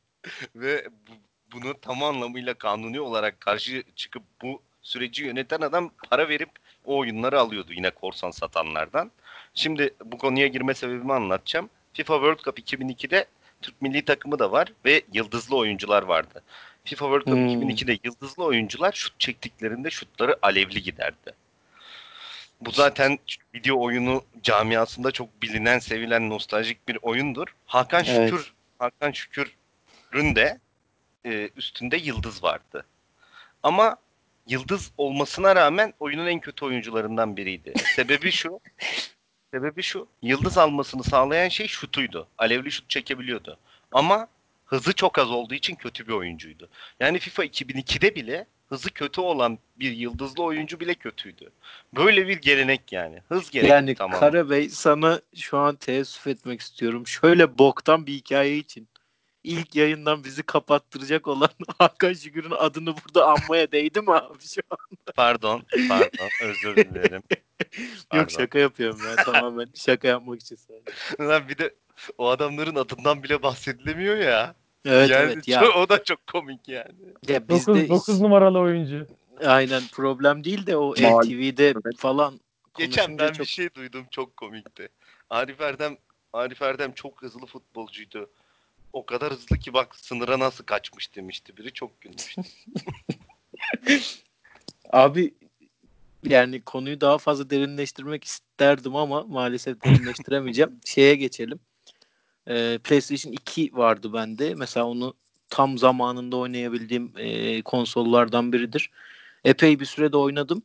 [0.54, 6.50] ve bu- bunu tam anlamıyla kanuni olarak karşı çıkıp bu süreci yöneten adam para verip
[6.84, 9.10] o oyunları alıyordu yine korsan satanlardan.
[9.54, 11.70] Şimdi bu konuya girme sebebimi anlatacağım.
[11.92, 13.26] FIFA World Cup 2002'de
[13.62, 16.42] Türk milli takımı da var ve yıldızlı oyuncular vardı.
[16.88, 17.70] FIFA World Cup Hmm.
[17.70, 21.33] 2002'de yıldızlı oyuncular şut çektiklerinde şutları alevli giderdi.
[22.61, 23.18] Bu zaten
[23.55, 27.46] video oyunu camiasında çok bilinen, sevilen, nostaljik bir oyundur.
[27.66, 28.31] Hakan Evet.
[28.31, 30.59] Şükür, Hakan Şükür'ün de
[31.27, 32.87] e, üstünde yıldız vardı.
[33.62, 33.96] Ama
[34.46, 37.72] yıldız olmasına rağmen oyunun en kötü oyuncularından biriydi.
[37.96, 38.61] Sebebi şu.
[39.55, 40.09] Sebebi şu.
[40.22, 42.29] Yıldız almasını sağlayan şey şutuydu.
[42.38, 43.59] Alevli şut çekebiliyordu.
[43.92, 44.29] Ama
[44.68, 46.68] hızı çok az olduğu için kötü bir oyuncuydu.
[47.00, 51.50] Yani FIFA 2002'de bile hızı kötü olan bir yıldızlı oyuncu bile kötüydü.
[51.96, 53.22] Böyle bir gelenek yani.
[53.28, 54.20] Hız gerekli Yani tamam.
[54.20, 57.07] Karabey sana şu an teessüf etmek istiyorum.
[57.07, 58.88] Şöyle boktan bir hikaye için.
[59.44, 64.78] İlk yayından bizi kapattıracak olan Hakan Şükür'ün adını burada anmaya değdi mi abi şu an?
[65.16, 66.28] Pardon, pardon.
[66.42, 67.22] Özür dilerim.
[67.70, 68.26] Yok Pardon.
[68.28, 70.94] şaka yapıyorum ya tamamen şaka yapmak için söyledim.
[71.20, 71.74] Lan bir de
[72.18, 74.54] o adamların adından bile bahsedilemiyor ya.
[74.84, 75.61] Evet yani evet ya.
[75.61, 76.94] çok- o da çok komik yani.
[77.28, 79.06] ya 9, bizde 9 numaralı oyuncu.
[79.44, 82.40] aynen problem değil de o MTV'de falan
[82.78, 84.88] Geçen ben çok bir şey duydum çok komikti.
[85.30, 85.96] Arif Erdem
[86.32, 88.30] Arif Erdem çok hızlı futbolcuydu.
[88.92, 92.42] O kadar hızlı ki bak sınıra nasıl kaçmış demişti biri çok gülmüştü.
[94.92, 95.34] Abi
[96.24, 100.80] yani konuyu daha fazla derinleştirmek isterdim ama maalesef derinleştiremeyeceğim.
[100.84, 101.61] Şeye geçelim.
[102.48, 104.54] Ee, PlayStation 2 vardı bende.
[104.54, 105.14] Mesela onu
[105.50, 108.90] tam zamanında oynayabildiğim e, konsollardan biridir.
[109.44, 110.62] Epey bir sürede oynadım.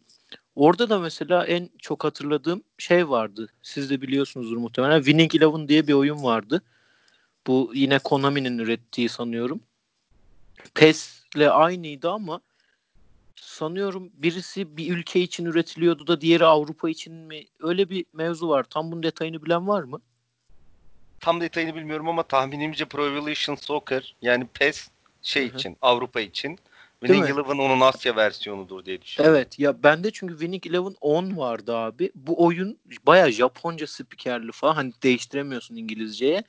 [0.56, 3.50] Orada da mesela en çok hatırladığım şey vardı.
[3.62, 4.98] Siz de biliyorsunuzdur muhtemelen.
[4.98, 6.62] Winning Eleven diye bir oyun vardı.
[7.48, 9.62] Bu yine Konami'nin ürettiği sanıyorum.
[10.76, 12.42] PES'le aynıydı ama
[13.36, 17.46] sanıyorum birisi bir ülke için üretiliyordu da diğeri Avrupa için mi?
[17.60, 18.64] Öyle bir mevzu var.
[18.64, 20.02] Tam bunun detayını bilen var mı?
[21.24, 24.90] Tam detayını bilmiyorum ama tahminimce Pro Evolution Soccer yani PES
[25.22, 25.58] şey Hı hı.
[25.58, 26.48] için Avrupa için.
[26.48, 26.58] Değil
[27.14, 27.40] Winning?
[27.40, 29.38] Eleven onun Asya versiyonudur diye düşünüyorum.
[29.38, 32.12] Evet ya bende çünkü Winning Eleven 10 vardı abi.
[32.16, 36.44] Bu oyun baya Japonca spikerli falan hani değiştiremiyorsun İngilizceye.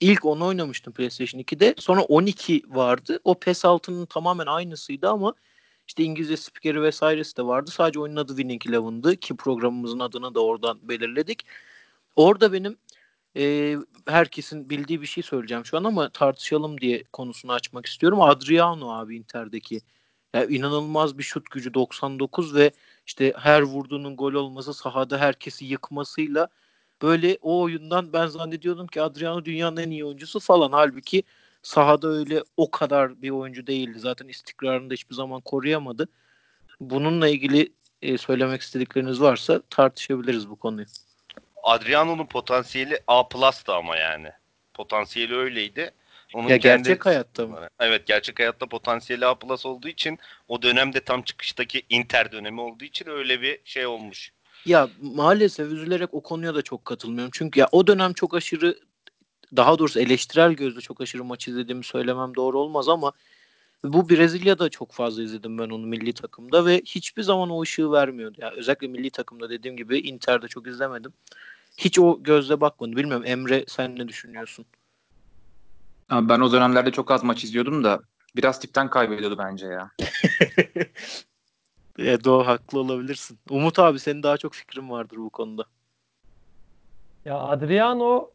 [0.00, 1.74] İlk onu oynamıştım PlayStation 2'de.
[1.78, 3.20] Sonra 12 vardı.
[3.24, 5.34] O PES 6'nın tamamen aynısıydı ama
[5.88, 7.70] işte İngilizce spikeri vesairesi de vardı.
[7.70, 11.46] Sadece oyunun adı Winning Eleven'dı ki programımızın adını da oradan belirledik.
[12.16, 12.76] Orada benim
[13.36, 18.20] e, herkesin bildiği bir şey söyleyeceğim şu an ama tartışalım diye konusunu açmak istiyorum.
[18.20, 19.80] Adriano abi Inter'deki.
[20.34, 22.70] Ya inanılmaz bir şut gücü 99 ve
[23.06, 26.48] işte her vurduğunun gol olması sahada herkesi yıkmasıyla
[27.02, 30.72] böyle o oyundan ben zannediyordum ki Adriano dünyanın en iyi oyuncusu falan.
[30.72, 31.22] Halbuki
[31.62, 33.98] sahada öyle o kadar bir oyuncu değildi.
[33.98, 36.08] Zaten istikrarını da hiçbir zaman koruyamadı.
[36.80, 37.72] Bununla ilgili
[38.18, 40.86] söylemek istedikleriniz varsa tartışabiliriz bu konuyu.
[41.64, 44.28] Adriano'nun potansiyeli A plus'tı ama yani.
[44.74, 45.90] Potansiyeli öyleydi.
[46.34, 47.68] Onun Ya kendi- gerçek hayatta mı?
[47.80, 52.84] Evet gerçek hayatta potansiyeli A plus olduğu için o dönemde tam çıkıştaki Inter dönemi olduğu
[52.84, 54.32] için öyle bir şey olmuş.
[54.66, 57.30] Ya maalesef üzülerek o konuya da çok katılmıyorum.
[57.34, 58.78] Çünkü ya o dönem çok aşırı
[59.56, 63.12] daha doğrusu eleştirel gözle çok aşırı maç izlediğimi söylemem doğru olmaz ama
[63.84, 68.36] bu Brezilya'da çok fazla izledim ben onu milli takımda ve hiçbir zaman o ışığı vermiyordu.
[68.40, 71.12] Ya özellikle milli takımda dediğim gibi Inter'de çok izlemedim.
[71.76, 72.96] Hiç o gözle bakmadım.
[72.96, 74.66] Bilmiyorum Emre sen ne düşünüyorsun?
[76.10, 78.00] Abi ben o dönemlerde çok az maç izliyordum da
[78.36, 79.90] biraz tipten kaybediyordu bence ya.
[81.98, 83.38] Evet o haklı olabilirsin.
[83.50, 85.64] Umut abi senin daha çok fikrin vardır bu konuda.
[87.24, 88.30] Ya Adriano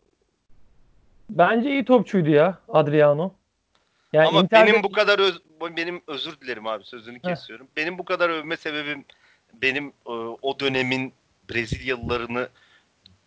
[1.30, 3.34] bence iyi topçuydu ya Adriano.
[4.14, 5.42] Yani Ama Inter'de- benim bu kadar öz,
[5.78, 7.68] benim özür dilerim abi sözünü kesiyorum.
[7.78, 9.06] Benim bu kadar övme sebebim
[9.54, 11.14] benim e, o dönemin
[11.50, 12.50] Brezilyalılarını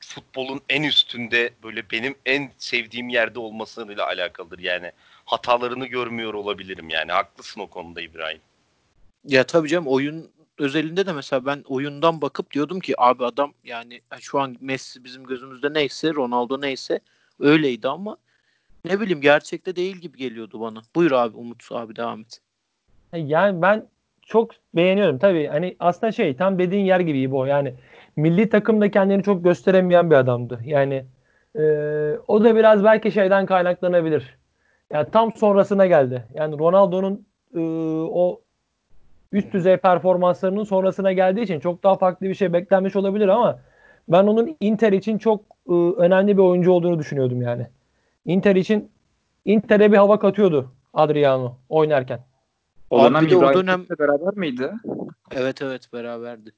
[0.07, 4.59] futbolun en üstünde böyle benim en sevdiğim yerde olmasıyla alakalıdır.
[4.59, 4.93] Yani
[5.25, 7.13] hatalarını görmüyor olabilirim yani.
[7.13, 8.41] Haklısın o konuda İbrahim.
[9.25, 14.01] Ya tabii canım oyun özelinde de mesela ben oyundan bakıp diyordum ki abi adam yani
[14.21, 17.01] şu an Messi bizim gözümüzde neyse Ronaldo neyse
[17.41, 18.17] öyleydi ama
[18.85, 20.83] ne bileyim gerçekte değil gibi geliyordu bana.
[20.95, 22.41] Buyur abi Umut abi devam et.
[23.13, 23.87] Yani ben
[24.23, 25.19] çok beğeniyorum.
[25.19, 27.47] Tabii hani aslında şey tam dediğin yer gibi bu.
[27.47, 27.75] Yani
[28.17, 30.61] milli takımda kendini çok gösteremeyen bir adamdı.
[30.65, 31.05] Yani
[31.57, 31.63] e,
[32.29, 34.39] o da biraz belki şeyden kaynaklanabilir.
[34.93, 36.25] Yani tam sonrasına geldi.
[36.35, 37.61] Yani Ronaldo'nun e,
[38.13, 38.41] o
[39.33, 43.59] üst düzey performanslarının sonrasına geldiği için çok daha farklı bir şey beklenmiş olabilir ama
[44.09, 47.67] ben onun Inter için çok e, önemli bir oyuncu olduğunu düşünüyordum yani.
[48.25, 48.91] Inter için
[49.45, 52.21] Inter'e bir hava katıyordu Adriano oynarken.
[52.91, 54.73] O dönem bir de o dönem- beraber miydi?
[55.31, 56.51] Evet evet beraberdi.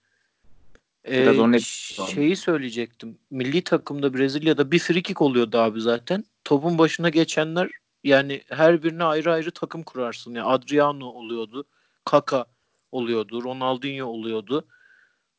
[1.09, 3.19] Biraz Ee, onun şeyi söyleyecektim.
[3.31, 6.25] Milli takımda Brezilya'da bir free kick oluyordu abi zaten.
[6.45, 7.71] Topun başına geçenler
[8.05, 10.35] yani her birine ayrı ayrı takım kurarsın.
[10.35, 11.64] Yani Adriano oluyordu.
[12.05, 12.47] Kaka
[12.93, 13.43] oluyordu.
[13.43, 14.67] Ronaldinho oluyordu.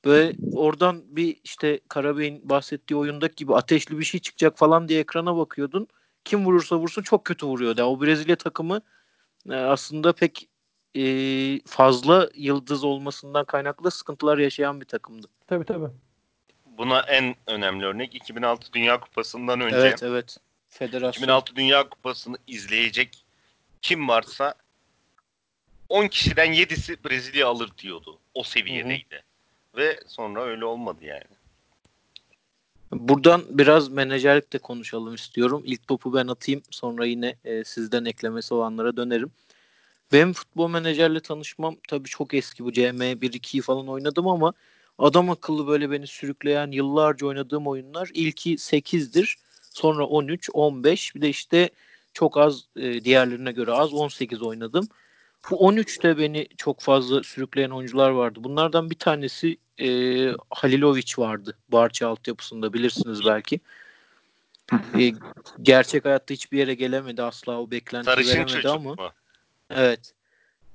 [0.05, 5.37] Böyle oradan bir işte Karabey'in bahsettiği oyundaki gibi ateşli bir şey çıkacak falan diye ekrana
[5.37, 5.87] bakıyordun.
[6.25, 7.81] Kim vurursa vursun çok kötü vuruyordu.
[7.81, 8.81] Yani o Brezilya takımı
[9.49, 10.49] e, aslında pek
[10.95, 11.03] e,
[11.65, 15.27] fazla yıldız olmasından kaynaklı sıkıntılar yaşayan bir takımdı.
[15.47, 15.89] Tabii tabii.
[16.65, 20.37] Buna en önemli örnek 2006 Dünya Kupası'ndan önce Evet evet.
[20.69, 21.11] Federasyon.
[21.23, 23.25] 2006 Dünya Kupası'nı izleyecek
[23.81, 24.55] kim varsa
[25.89, 28.19] 10 kişiden 7'si Brezilya alır diyordu.
[28.33, 29.23] O seviyedeydi.
[29.77, 31.35] Ve sonra öyle olmadı yani.
[32.91, 35.63] Buradan biraz menajerlik de konuşalım istiyorum.
[35.65, 39.31] İlk topu ben atayım sonra yine e, sizden eklemesi olanlara dönerim.
[40.11, 44.53] Benim futbol menajerle tanışmam tabii çok eski bu CM 1-2'yi falan oynadım ama
[44.97, 49.37] adam akıllı böyle beni sürükleyen yıllarca oynadığım oyunlar ilki 8'dir.
[49.61, 51.69] Sonra 13, 15 bir de işte
[52.13, 54.87] çok az e, diğerlerine göre az 18 oynadım.
[55.51, 58.39] Bu 13'te beni çok fazla sürükleyen oyuncular vardı.
[58.43, 59.87] Bunlardan bir tanesi e,
[60.49, 61.57] Halilovic vardı.
[61.71, 63.59] Barça altyapısında bilirsiniz belki.
[64.99, 65.11] E,
[65.61, 68.95] gerçek hayatta hiçbir yere gelemedi asla o beklenti Sarışın veremedi ama.
[68.95, 68.95] mu?
[69.75, 70.13] Evet.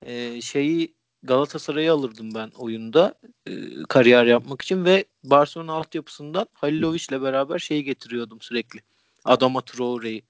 [0.03, 3.15] E, şeyi Galatasaray'a alırdım ben oyunda
[3.47, 3.53] e,
[3.89, 8.81] kariyer yapmak için ve Barcelona altyapısından Halilovic'le beraber şeyi getiriyordum sürekli.
[9.25, 10.23] Adama Traore'yi.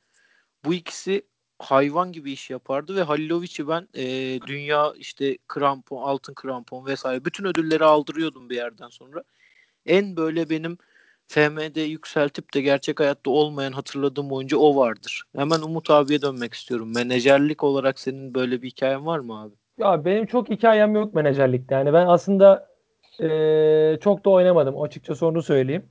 [0.64, 1.22] Bu ikisi
[1.58, 4.04] hayvan gibi iş yapardı ve Halilovic'i ben e,
[4.46, 9.22] dünya işte krampon, altın krampon vesaire bütün ödülleri aldırıyordum bir yerden sonra.
[9.86, 10.78] En böyle benim
[11.30, 15.22] FM'de yükseltip de gerçek hayatta olmayan hatırladığım oyuncu o vardır.
[15.36, 16.92] Hemen Umut abiye dönmek istiyorum.
[16.94, 19.54] Menajerlik olarak senin böyle bir hikayen var mı abi?
[19.78, 21.74] Ya benim çok hikayem yok menajerlikte.
[21.74, 22.68] Yani ben aslında
[23.20, 24.82] eee, çok da oynamadım.
[24.82, 25.84] Açıkçası onu söyleyeyim.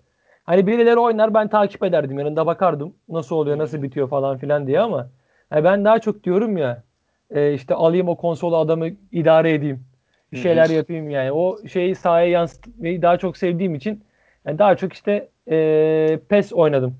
[0.43, 2.19] Hani birileri oynar ben takip ederdim.
[2.19, 2.95] Yanında bakardım.
[3.09, 5.09] Nasıl oluyor, nasıl bitiyor falan filan diye ama
[5.49, 6.83] hani ben daha çok diyorum ya
[7.29, 9.85] e, işte alayım o konsolu adamı idare edeyim.
[10.31, 11.31] Bir şeyler yapayım yani.
[11.31, 14.03] O şeyi sahaya yansıtmayı daha çok sevdiğim için
[14.49, 16.95] yani daha çok işte e, PES oynadım.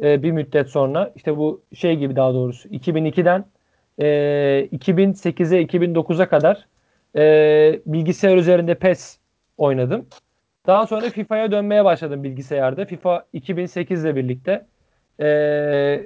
[0.00, 1.12] E, bir müddet sonra.
[1.16, 3.44] İşte bu şey gibi daha doğrusu 2002'den
[3.98, 4.06] e,
[4.72, 6.66] 2008'e 2009'a kadar
[7.16, 9.18] e, bilgisayar üzerinde PES
[9.58, 10.06] oynadım.
[10.66, 12.84] Daha sonra FIFA'ya dönmeye başladım bilgisayarda.
[12.84, 14.66] FIFA 2008 ile birlikte.
[15.20, 16.00] E,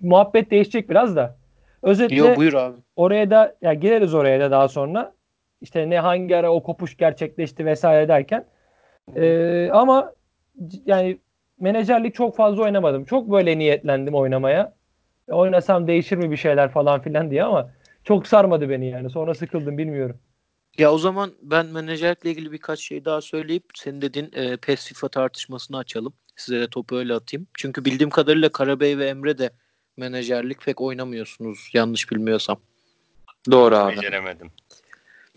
[0.00, 1.36] muhabbet değişecek biraz da.
[1.82, 2.76] Özetle Yok buyur abi.
[2.96, 5.12] oraya da ya gireriz oraya da daha sonra.
[5.60, 8.44] İşte ne hangi ara o kopuş gerçekleşti vesaire derken.
[9.16, 10.12] E, ama
[10.86, 11.18] yani
[11.60, 13.04] menajerlik çok fazla oynamadım.
[13.04, 14.74] Çok böyle niyetlendim oynamaya.
[15.28, 17.70] Oynasam değişir mi bir şeyler falan filan diye ama
[18.04, 19.10] çok sarmadı beni yani.
[19.10, 20.18] Sonra sıkıldım bilmiyorum.
[20.78, 25.08] Ya o zaman ben menajerlikle ilgili birkaç şey daha söyleyip senin dediğin e, PES FIFA
[25.08, 26.12] tartışmasını açalım.
[26.36, 27.46] Size de topu öyle atayım.
[27.54, 29.50] Çünkü bildiğim kadarıyla Karabey ve Emre de
[29.96, 32.60] menajerlik pek oynamıyorsunuz yanlış bilmiyorsam.
[33.50, 33.96] Doğru abi.
[33.96, 34.50] Beceremedim.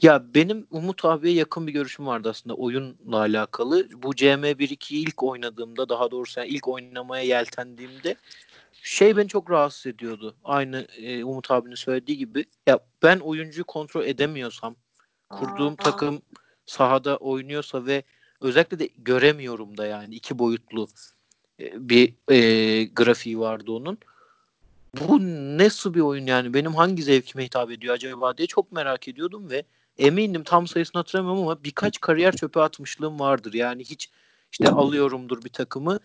[0.04, 3.88] Ya benim Umut abiye yakın bir görüşüm vardı aslında oyunla alakalı.
[3.96, 8.16] Bu CM1-2'yi ilk oynadığımda daha doğrusu yani ilk oynamaya yeltendiğimde
[8.82, 10.36] şey beni çok rahatsız ediyordu.
[10.44, 12.46] Aynı e, Umut abinin söylediği gibi.
[12.68, 14.76] Ya ben oyuncuyu kontrol edemiyorsam
[15.30, 16.22] kurduğum takım
[16.66, 18.04] sahada oynuyorsa ve
[18.42, 20.88] özellikle de göremiyorum da yani iki boyutlu
[21.60, 23.98] e, bir e, grafiği vardı onun.
[25.00, 25.20] Bu
[25.58, 29.64] nasıl bir oyun yani benim hangi zevkime hitap ediyor acaba diye çok merak ediyordum ve
[29.98, 33.54] eminim tam sayısını hatırlamıyorum ama birkaç kariyer çöpe atmışlığım vardır.
[33.54, 34.10] Yani hiç
[34.52, 36.00] işte alıyorumdur bir takımı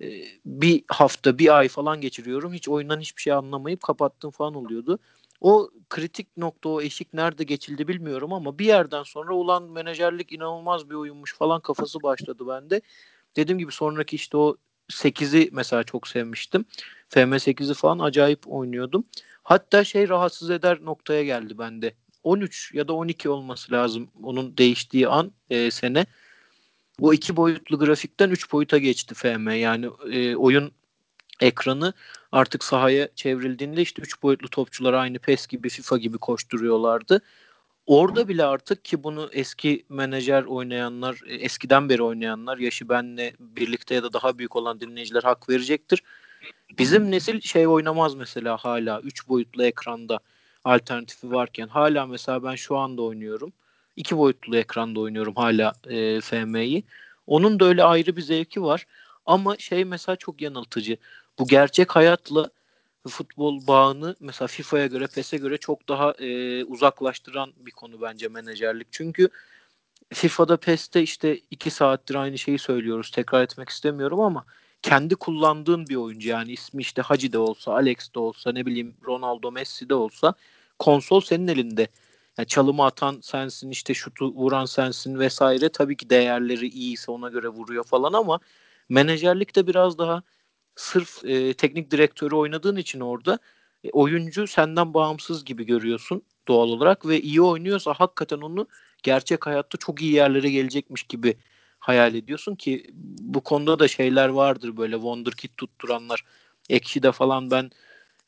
[0.00, 0.06] e,
[0.46, 4.98] bir hafta bir ay falan geçiriyorum hiç oyundan hiçbir şey anlamayıp kapattığım falan oluyordu.
[5.40, 10.90] O kritik nokta o eşik nerede geçildi bilmiyorum ama bir yerden sonra ulan menajerlik inanılmaz
[10.90, 12.80] bir oyunmuş falan kafası başladı bende.
[13.36, 14.56] Dediğim gibi sonraki işte o
[14.90, 16.64] 8'i mesela çok sevmiştim.
[17.10, 19.04] FM8'i falan acayip oynuyordum.
[19.42, 21.94] Hatta şey rahatsız eder noktaya geldi bende.
[22.22, 26.06] 13 ya da 12 olması lazım onun değiştiği an e, sene.
[27.00, 29.50] O iki boyutlu grafikten 3 boyuta geçti FM.
[29.50, 30.72] Yani e, oyun
[31.40, 31.92] ekranı
[32.32, 37.22] artık sahaya çevrildiğinde işte 3 boyutlu topçular aynı PES gibi FIFA gibi koşturuyorlardı.
[37.86, 43.94] Orada bile artık ki bunu eski menajer oynayanlar, e, eskiden beri oynayanlar, yaşı benle birlikte
[43.94, 46.02] ya da daha büyük olan dinleyiciler hak verecektir.
[46.78, 50.20] Bizim nesil şey oynamaz mesela hala 3 boyutlu ekranda
[50.64, 53.52] alternatifi varken hala mesela ben şu anda oynuyorum.
[53.96, 56.84] 2 boyutlu ekranda oynuyorum hala e, FM'yi.
[57.26, 58.86] Onun da öyle ayrı bir zevki var.
[59.26, 60.96] Ama şey mesela çok yanıltıcı.
[61.38, 62.50] Bu gerçek hayatla
[63.08, 68.88] futbol bağını mesela FIFA'ya göre, PES'e göre çok daha e, uzaklaştıran bir konu bence menajerlik.
[68.90, 69.28] Çünkü
[70.14, 73.10] FIFA'da PES'te işte iki saattir aynı şeyi söylüyoruz.
[73.10, 74.44] Tekrar etmek istemiyorum ama
[74.82, 78.94] kendi kullandığın bir oyuncu yani ismi işte Hacı de olsa, Alex de olsa, ne bileyim
[79.06, 80.34] Ronaldo, Messi de olsa
[80.78, 81.88] konsol senin elinde.
[82.38, 85.68] Yani çalımı atan sensin, işte şutu vuran sensin vesaire.
[85.68, 88.40] Tabii ki değerleri iyiyse ona göre vuruyor falan ama
[88.88, 90.22] menajerlik de biraz daha
[90.76, 93.38] sırf e, teknik direktörü oynadığın için orada
[93.84, 98.66] e, oyuncu senden bağımsız gibi görüyorsun doğal olarak ve iyi oynuyorsa hakikaten onu
[99.02, 101.36] gerçek hayatta çok iyi yerlere gelecekmiş gibi
[101.82, 102.90] hayal ediyorsun ki
[103.20, 106.24] bu konuda da şeyler vardır böyle wonderkid tutturanlar.
[106.70, 107.70] Ekşi'de falan ben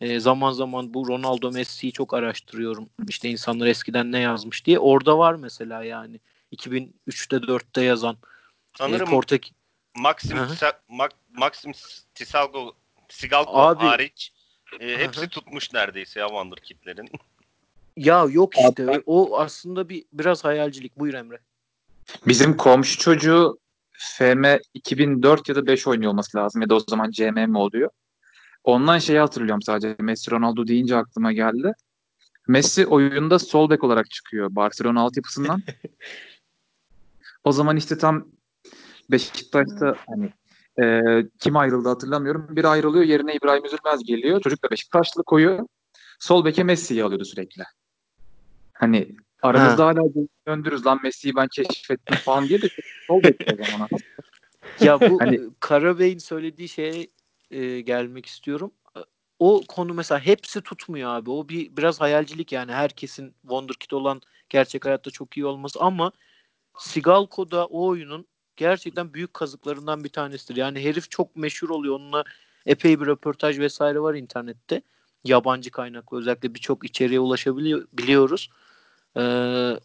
[0.00, 2.88] e, zaman zaman bu Ronaldo Messi'yi çok araştırıyorum.
[3.08, 4.78] İşte insanlar eskiden ne yazmış diye.
[4.78, 6.20] Orada var mesela yani
[6.52, 9.54] 2003'te 4'te yazan e, Sanırım Portek
[9.96, 10.38] Maxim,
[10.90, 11.72] Mak- Maxim
[12.14, 12.74] Tisalgo,
[13.08, 13.84] Sigalko Abi.
[13.84, 14.32] hariç
[14.80, 17.10] e, hepsi tutmuş neredeyse ya Wonderkid'lerin.
[17.96, 20.98] ya yok işte o aslında bir biraz hayalcilik.
[20.98, 21.38] Buyur Emre.
[22.26, 23.58] Bizim komşu çocuğu
[23.92, 27.90] FM 2004 ya da 5 oynuyor olması lazım ya da o zaman CM mi oluyor?
[28.64, 29.96] Ondan şeyi hatırlıyorum sadece.
[29.98, 31.72] Messi Ronaldo deyince aklıma geldi.
[32.48, 35.62] Messi oyunda sol bek olarak çıkıyor Barcelona altyapısından.
[37.44, 38.28] o zaman işte tam
[39.10, 40.32] Beşiktaş'ta hani
[40.82, 41.02] e,
[41.38, 42.46] kim ayrıldı hatırlamıyorum.
[42.50, 44.40] Bir ayrılıyor yerine İbrahim Üzülmez geliyor.
[44.40, 45.66] Çocuk da Beşiktaşlı koyuyor.
[46.18, 47.62] Sol beke Messi'yi alıyordu sürekli.
[48.72, 50.02] Hani aramızda hala
[50.46, 52.68] döndürürüz lan Messi'yi ben keşfettim falan diye de
[53.06, 53.88] sol bek o zaman.
[54.80, 57.06] Ya bu Hani- Karabey'in söylediği şeye
[57.50, 58.72] e, gelmek istiyorum.
[59.38, 61.30] O konu mesela hepsi tutmuyor abi.
[61.30, 66.12] O bir biraz hayalcilik yani herkesin Wonderkid olan gerçek hayatta çok iyi olması ama
[66.78, 68.26] Sigalko'da o oyunun
[68.56, 70.56] gerçekten büyük kazıklarından bir tanesidir.
[70.56, 71.94] Yani herif çok meşhur oluyor.
[71.94, 72.24] Onunla
[72.66, 74.82] epey bir röportaj vesaire var internette.
[75.24, 78.50] Yabancı kaynaklı özellikle birçok içeriğe ulaşabiliyor biliyoruz.
[79.16, 79.20] Ee,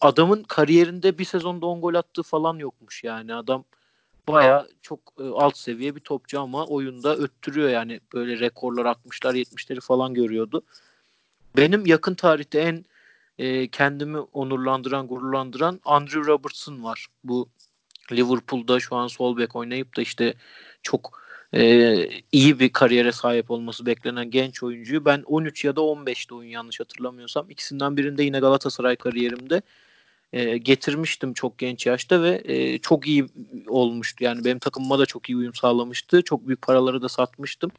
[0.02, 3.36] adamın kariyerinde bir sezonda 10 gol attığı falan yokmuş yani.
[3.36, 3.64] Adam
[4.28, 9.82] baya çok e, alt seviye bir topçu ama oyunda öttürüyor yani böyle rekorlar 60'lar 70'leri
[9.82, 10.64] falan görüyordu.
[11.58, 12.86] Benim yakın tarihte en
[13.38, 17.08] e, kendimi onurlandıran, gururlandıran Andrew Robertson var.
[17.24, 17.50] Bu
[18.12, 20.34] Liverpool'da şu an sol bek oynayıp da işte
[20.84, 21.19] çok
[21.54, 21.96] e,
[22.32, 26.80] iyi bir kariyere sahip olması beklenen genç oyuncuyu ben 13 ya da 15'te oyun yanlış
[26.80, 29.62] hatırlamıyorsam ikisinden birinde yine Galatasaray kariyerimde
[30.34, 33.26] e, getirmiştim çok genç yaşta ve e, çok iyi
[33.68, 34.24] olmuştu.
[34.24, 36.22] Yani benim takımıma da çok iyi uyum sağlamıştı.
[36.22, 37.72] Çok büyük paraları da satmıştım.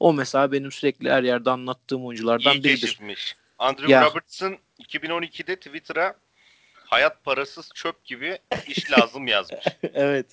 [0.00, 2.80] O mesela benim sürekli her yerde anlattığım oyunculardan İyi biridir.
[2.80, 3.36] keşifmiş.
[3.58, 4.04] Andrew Ya.
[4.04, 6.14] Robertson 2012'de Twitter'a
[6.74, 9.64] hayat parasız çöp gibi iş lazım yazmış.
[9.94, 10.26] evet.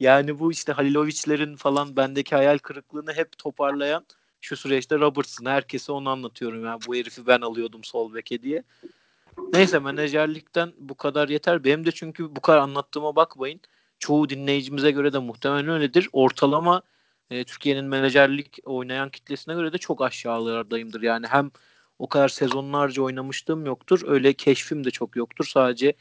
[0.00, 4.06] Yani bu işte Halilovic'lerin falan bendeki hayal kırıklığını hep toparlayan
[4.40, 5.46] şu süreçte Robertson.
[5.46, 6.64] Herkese onu anlatıyorum.
[6.64, 8.62] Yani bu herifi ben alıyordum sol beke diye.
[9.52, 11.64] Neyse menajerlikten bu kadar yeter.
[11.64, 13.60] Benim de çünkü bu kadar anlattığıma bakmayın.
[13.98, 16.08] Çoğu dinleyicimize göre de muhtemelen öyledir.
[16.12, 16.82] Ortalama
[17.30, 21.02] e, Türkiye'nin menajerlik oynayan kitlesine göre de çok aşağılardayımdır.
[21.02, 21.50] Yani hem
[21.98, 24.00] o kadar sezonlarca oynamışlığım yoktur.
[24.06, 25.44] Öyle keşfim de çok yoktur.
[25.44, 25.94] Sadece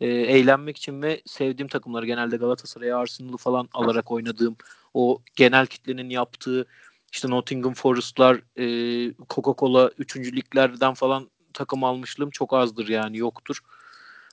[0.00, 4.56] e, eğlenmek için ve sevdiğim takımları genelde Galatasaray'ı, Arsenal'ı falan alarak oynadığım
[4.94, 6.66] o genel kitlenin yaptığı
[7.12, 8.64] işte Nottingham Forest'lar, e,
[9.30, 10.16] Coca-Cola 3.
[10.16, 13.60] liglerden falan takım almışlığım çok azdır yani yoktur.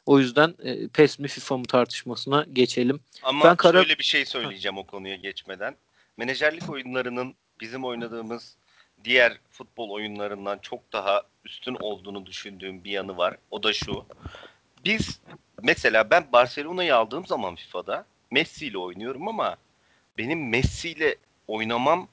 [0.06, 2.99] O yüzden e, PES mi FIFA mı tartışmasına geçelim.
[3.23, 5.76] Ama Ben kara- şöyle bir şey söyleyeceğim o konuya geçmeden.
[6.17, 8.56] Menajerlik oyunlarının bizim oynadığımız
[9.04, 13.38] diğer futbol oyunlarından çok daha üstün olduğunu düşündüğüm bir yanı var.
[13.52, 14.06] O da şu.
[14.86, 15.19] Biz
[15.63, 19.58] mesela ben Barcelona'yı aldığım zaman FIFA'da Messi ile oynuyorum ama
[20.17, 21.15] benim Messi ile
[21.47, 22.08] oynamam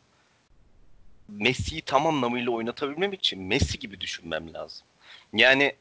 [1.28, 4.86] Messi'yi tam anlamıyla oynatabilmem için Messi gibi düşünmem lazım.
[5.32, 5.74] Yani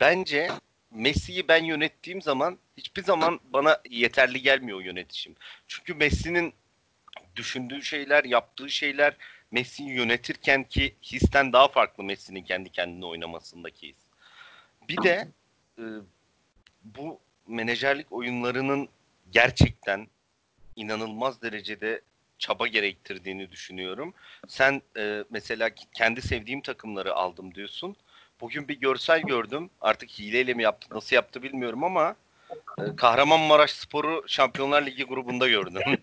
[0.00, 0.50] bence
[0.90, 5.34] Messi'yi ben yönettiğim zaman hiçbir zaman bana yeterli gelmiyor yönetişim.
[5.68, 6.54] Çünkü Messi'nin
[7.36, 9.16] düşündüğü şeyler, yaptığı şeyler
[9.50, 13.96] Messi'yi yönetirken ki histen daha farklı Messi'nin kendi kendine oynamasındaki his.
[14.88, 15.28] Bir de
[15.78, 15.82] e,
[16.96, 18.88] bu menajerlik oyunlarının
[19.30, 20.06] gerçekten
[20.76, 22.00] inanılmaz derecede
[22.38, 24.14] çaba gerektirdiğini düşünüyorum.
[24.48, 27.96] Sen e, mesela kendi sevdiğim takımları aldım diyorsun.
[28.40, 29.70] Bugün bir görsel gördüm.
[29.80, 32.16] Artık hileyle mi yaptı, nasıl yaptı bilmiyorum ama
[32.78, 35.82] e, Kahramanmaraş Sporu Şampiyonlar Ligi grubunda gördüm.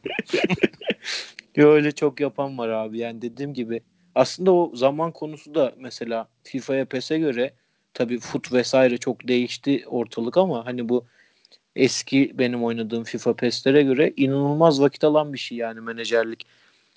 [1.55, 2.97] Yo, öyle çok yapan var abi.
[2.99, 3.81] Yani dediğim gibi
[4.15, 7.53] aslında o zaman konusu da mesela FIFA'ya PES'e göre
[7.95, 11.05] tabii fut vesaire çok değişti ortalık ama hani bu
[11.75, 16.45] eski benim oynadığım FIFA PES'lere göre inanılmaz vakit alan bir şey yani menajerlik.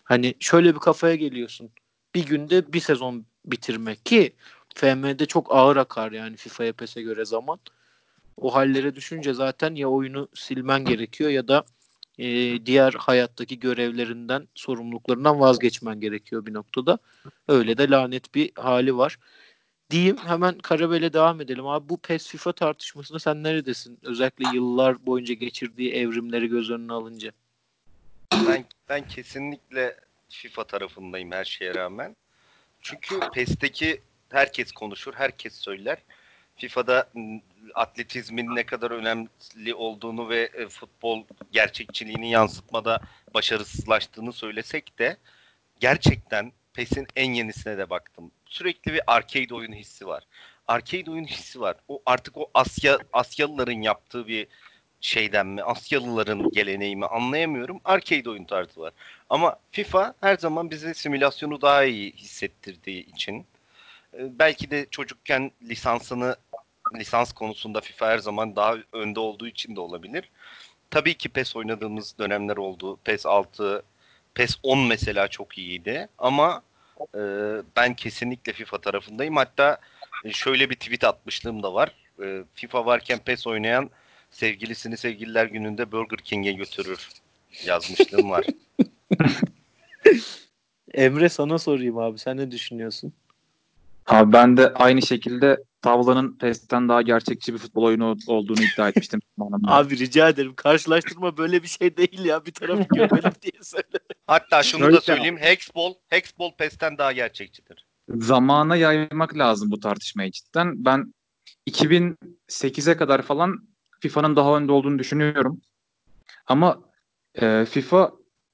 [0.04, 1.70] Hani şöyle bir kafaya geliyorsun.
[2.14, 4.32] Bir günde bir sezon bitirmek ki
[4.74, 7.58] FM'de çok ağır akar yani FIFA'ya PES'e göre zaman.
[8.36, 11.64] O hallere düşünce zaten ya oyunu silmen gerekiyor ya da
[12.18, 12.26] e,
[12.66, 16.98] diğer hayattaki görevlerinden, sorumluluklarından vazgeçmen gerekiyor bir noktada.
[17.48, 19.18] Öyle de lanet bir hali var.
[19.90, 21.66] Diyeyim hemen Karabel'e devam edelim.
[21.66, 23.98] Abi bu PES FIFA tartışmasında sen neredesin?
[24.02, 27.32] Özellikle yıllar boyunca geçirdiği evrimleri göz önüne alınca.
[28.32, 29.96] ben ben kesinlikle
[30.28, 32.16] FIFA tarafındayım her şeye rağmen.
[32.80, 35.98] Çünkü PES'teki herkes konuşur, herkes söyler.
[36.56, 37.10] FIFA'da
[37.74, 43.00] atletizmin ne kadar önemli olduğunu ve e, futbol gerçekçiliğini yansıtmada
[43.34, 45.16] başarısızlaştığını söylesek de
[45.80, 48.30] gerçekten PES'in en yenisine de baktım.
[48.48, 50.24] Sürekli bir arcade oyun hissi var.
[50.68, 51.76] Arcade oyun hissi var.
[51.88, 54.46] O artık o Asya Asyalıların yaptığı bir
[55.00, 57.80] şeyden mi, Asyalıların geleneği mi anlayamıyorum.
[57.84, 58.92] Arcade oyun tarzı var.
[59.30, 63.46] Ama FIFA her zaman bize simülasyonu daha iyi hissettirdiği için
[64.14, 66.36] e, belki de çocukken lisansını
[66.96, 70.30] lisans konusunda FIFA her zaman daha önde olduğu için de olabilir.
[70.90, 72.98] Tabii ki PES oynadığımız dönemler oldu.
[73.04, 73.82] PES 6,
[74.34, 76.62] PES 10 mesela çok iyiydi ama
[77.14, 77.20] e,
[77.76, 79.36] ben kesinlikle FIFA tarafındayım.
[79.36, 79.78] Hatta
[80.24, 81.92] e, şöyle bir tweet atmışlığım da var.
[82.22, 83.90] E, FIFA varken PES oynayan
[84.30, 87.08] sevgilisini sevgililer gününde Burger King'e götürür
[87.66, 88.46] yazmışlığım var.
[90.94, 92.18] Emre sana sorayım abi.
[92.18, 93.12] Sen ne düşünüyorsun?
[94.08, 99.20] Abi ben de aynı şekilde tavlanın PES'ten daha gerçekçi bir futbol oyunu olduğunu iddia etmiştim.
[99.64, 100.54] Abi rica ederim.
[100.54, 102.46] Karşılaştırma böyle bir şey değil ya.
[102.46, 103.98] Bir tarafı gömelim diye söyle.
[104.26, 105.38] Hatta şunu Öyle da söyleyeyim.
[105.40, 107.86] Hexball, Hexball PES'ten daha gerçekçidir.
[108.08, 110.84] Zamana yaymak lazım bu tartışmayı cidden.
[110.84, 111.14] Ben
[111.70, 113.68] 2008'e kadar falan
[114.00, 115.60] FIFA'nın daha önde olduğunu düşünüyorum.
[116.46, 116.80] Ama
[117.34, 118.12] e, FIFA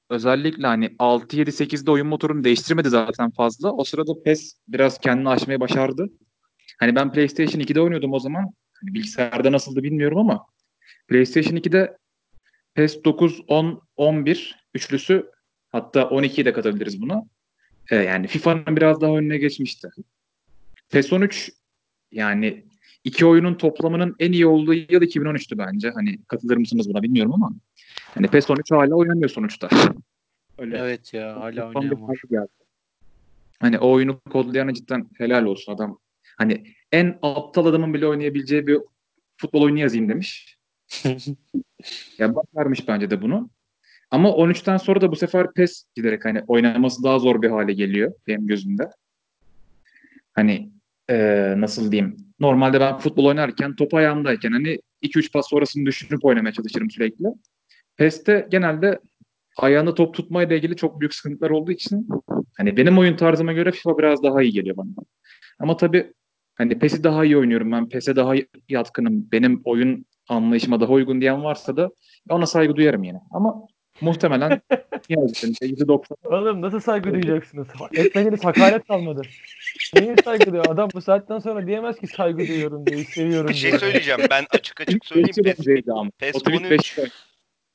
[0.09, 3.71] özellikle hani 6 7 8'de oyun motorunu değiştirmedi zaten fazla.
[3.71, 6.09] O sırada PES biraz kendini aşmayı başardı.
[6.79, 8.53] Hani ben PlayStation 2'de oynuyordum o zaman.
[8.73, 10.45] Hani bilgisayarda nasıldı bilmiyorum ama
[11.07, 11.97] PlayStation 2'de
[12.73, 15.31] PES 9, 10, 11 üçlüsü
[15.71, 17.23] hatta 12'yi de katabiliriz buna.
[17.91, 19.89] E, yani FIFA'nın biraz daha önüne geçmişti.
[20.89, 21.51] PES 13
[22.11, 22.65] yani
[23.03, 25.89] iki oyunun toplamının en iyi olduğu yıl 2013'tü bence.
[25.89, 27.51] Hani katılır mısınız buna bilmiyorum ama
[28.13, 29.69] hani PES 13 hala oynanıyor sonuçta.
[30.57, 30.77] Öyle.
[30.77, 31.71] Evet ya hala
[32.29, 32.47] geldi.
[33.59, 35.99] Hani o oyunu kodlayana cidden helal olsun adam.
[36.37, 38.79] Hani en aptal adamın bile oynayabileceği bir
[39.37, 40.57] futbol oyunu yazayım demiş.
[42.17, 43.49] Ya başarmış bence de bunu.
[44.11, 48.13] Ama 13'ten sonra da bu sefer PES giderek hani oynaması daha zor bir hale geliyor
[48.27, 48.89] benim gözümde.
[50.33, 50.71] Hani
[51.09, 52.17] eee, nasıl diyeyim?
[52.39, 57.25] Normalde ben futbol oynarken top ayağımdayken hani 2-3 pas sonrasını düşünüp oynamaya çalışırım sürekli.
[57.97, 58.99] PES'te genelde
[59.57, 62.07] ayağında top tutmayla ilgili çok büyük sıkıntılar olduğu için
[62.57, 64.87] hani benim oyun tarzıma göre FIFA biraz daha iyi geliyor bana.
[65.59, 66.13] Ama tabii
[66.55, 67.89] hani PES'i daha iyi oynuyorum ben.
[67.89, 68.33] PES'e daha
[68.69, 69.27] yatkınım.
[69.31, 71.89] Benim oyun anlayışıma daha uygun diyen varsa da
[72.29, 73.19] ona saygı duyarım yine.
[73.31, 73.55] Ama
[74.01, 74.61] muhtemelen
[75.09, 75.49] yazdım.
[75.61, 77.67] %90 Oğlum nasıl saygı duyacaksınız?
[77.93, 79.21] Etmediğiniz hakaret kalmadı.
[79.95, 80.65] Neyin saygı duyuyor?
[80.69, 83.71] Adam bu saatten sonra diyemez ki saygı duyuyorum diye, seviyorum Bir diye.
[83.71, 84.21] şey söyleyeceğim.
[84.29, 85.33] Ben açık açık söyleyeyim.
[85.43, 85.57] PES.
[86.17, 87.01] PES O tweet 13 beşi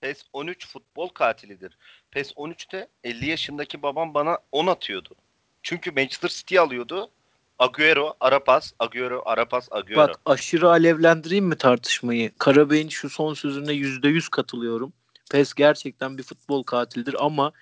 [0.01, 1.79] PES 13 futbol katilidir.
[2.11, 5.15] PES 13'te 50 yaşındaki babam bana 10 atıyordu.
[5.63, 7.11] Çünkü Manchester City alıyordu.
[7.59, 9.97] Agüero, Arapas, Agüero, Arapas, Agüero.
[9.97, 12.33] Bak aşırı alevlendireyim mi tartışmayı?
[12.39, 14.93] Karabey'in şu son sözüne yüzde yüz katılıyorum.
[15.31, 17.53] PES gerçekten bir futbol katilidir ama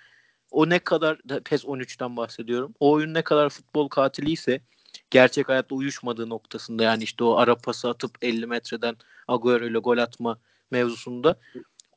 [0.50, 2.74] o ne kadar PES 13'ten bahsediyorum.
[2.80, 4.60] O oyun ne kadar futbol katiliyse
[5.10, 8.96] gerçek hayatta uyuşmadığı noktasında yani işte o ara pası atıp 50 metreden
[9.28, 10.38] Agüero ile gol atma
[10.70, 11.36] mevzusunda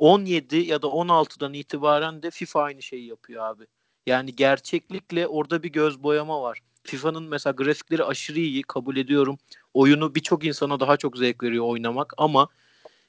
[0.02, 3.68] 17 ya da 16'dan itibaren de FIFA aynı şeyi yapıyor abi.
[4.08, 6.60] Yani gerçeklikle orada bir göz boyama var.
[6.84, 9.38] FIFA'nın mesela grafikleri aşırı iyi kabul ediyorum.
[9.74, 12.48] Oyunu birçok insana daha çok zevk veriyor oynamak ama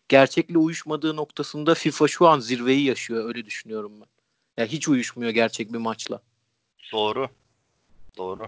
[0.09, 4.09] gerçekle uyuşmadığı noktasında FIFA şu an zirveyi yaşıyor öyle düşünüyorum ben.
[4.63, 6.21] Ya hiç uyuşmuyor gerçek bir maçla.
[6.93, 7.29] Doğru.
[8.17, 8.47] Doğru.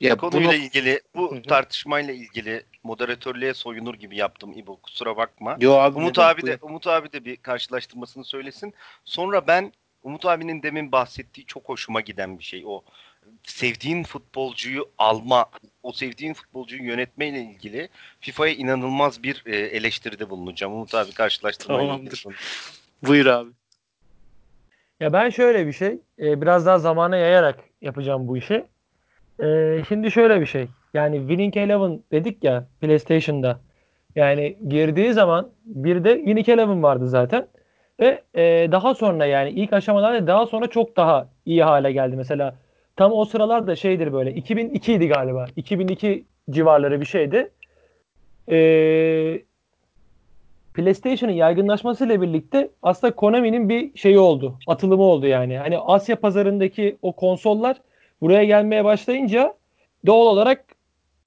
[0.00, 4.76] Ya Bu konuyla bunu ilgili, bu tartışmayla ilgili moderatörlüğe soyunur gibi yaptım İbo.
[4.76, 5.56] Kusura bakma.
[5.60, 6.58] Yo abi Umut abi de?
[6.62, 8.74] Umut abi de bir karşılaştırmasını söylesin.
[9.04, 9.72] Sonra ben
[10.02, 12.82] Umut abinin demin bahsettiği çok hoşuma giden bir şey o.
[13.42, 15.46] Sevdiğin futbolcuyu alma,
[15.82, 17.88] o sevdiğin futbolcuyu yönetmeyle ilgili
[18.20, 20.72] FIFA'ya inanılmaz bir e, eleştiride bulunacağım.
[20.72, 22.40] Umut abi karşılaştırmayla ilgili Tamamdır.
[23.02, 23.50] Buyur abi.
[25.00, 28.64] Ya ben şöyle bir şey, e, biraz daha zamana yayarak yapacağım bu işi.
[29.42, 30.68] E, şimdi şöyle bir şey.
[30.96, 33.60] Yani Winning Eleven dedik ya PlayStation'da.
[34.14, 37.46] Yani girdiği zaman bir de Winning Eleven vardı zaten.
[38.00, 42.16] Ve e, daha sonra yani ilk aşamalarda daha sonra çok daha iyi hale geldi.
[42.16, 42.54] Mesela
[42.96, 45.46] tam o sıralarda şeydir böyle 2002 idi galiba.
[45.56, 47.50] 2002 civarları bir şeydi.
[48.50, 48.58] E,
[50.74, 54.58] PlayStation'ın yaygınlaşmasıyla birlikte aslında Konami'nin bir şeyi oldu.
[54.66, 55.58] Atılımı oldu yani.
[55.58, 57.76] Hani Asya pazarındaki o konsollar
[58.20, 59.54] buraya gelmeye başlayınca
[60.06, 60.75] doğal olarak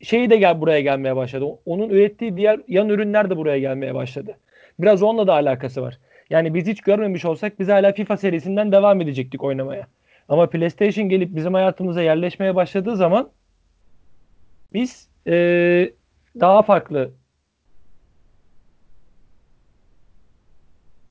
[0.01, 1.45] şeyi de gel buraya gelmeye başladı.
[1.65, 4.37] Onun ürettiği diğer yan ürünler de buraya gelmeye başladı.
[4.79, 5.99] Biraz onunla da alakası var.
[6.29, 9.87] Yani biz hiç görmemiş olsak biz hala FIFA serisinden devam edecektik oynamaya.
[10.29, 13.29] Ama PlayStation gelip bizim hayatımıza yerleşmeye başladığı zaman
[14.73, 15.93] biz eee,
[16.39, 17.11] daha farklı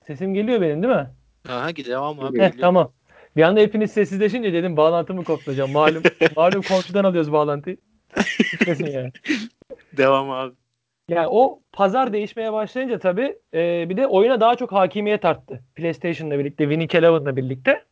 [0.07, 1.11] Sesim geliyor benim değil mi?
[1.49, 2.41] Aha devam abi.
[2.41, 2.93] Heh, tamam.
[3.36, 5.70] Bir anda hepiniz sessizleşince dedim bağlantımı koplayacağım.
[5.70, 6.03] Malum
[6.36, 7.76] malum komşudan alıyoruz bağlantıyı.
[8.93, 9.12] Yani.
[9.97, 10.55] Devam abi.
[11.09, 15.62] Yani o pazar değişmeye başlayınca tabii e, bir de oyuna daha çok hakimiyet arttı.
[15.75, 17.85] PlayStation'la birlikte, Winning Eleven'la birlikte.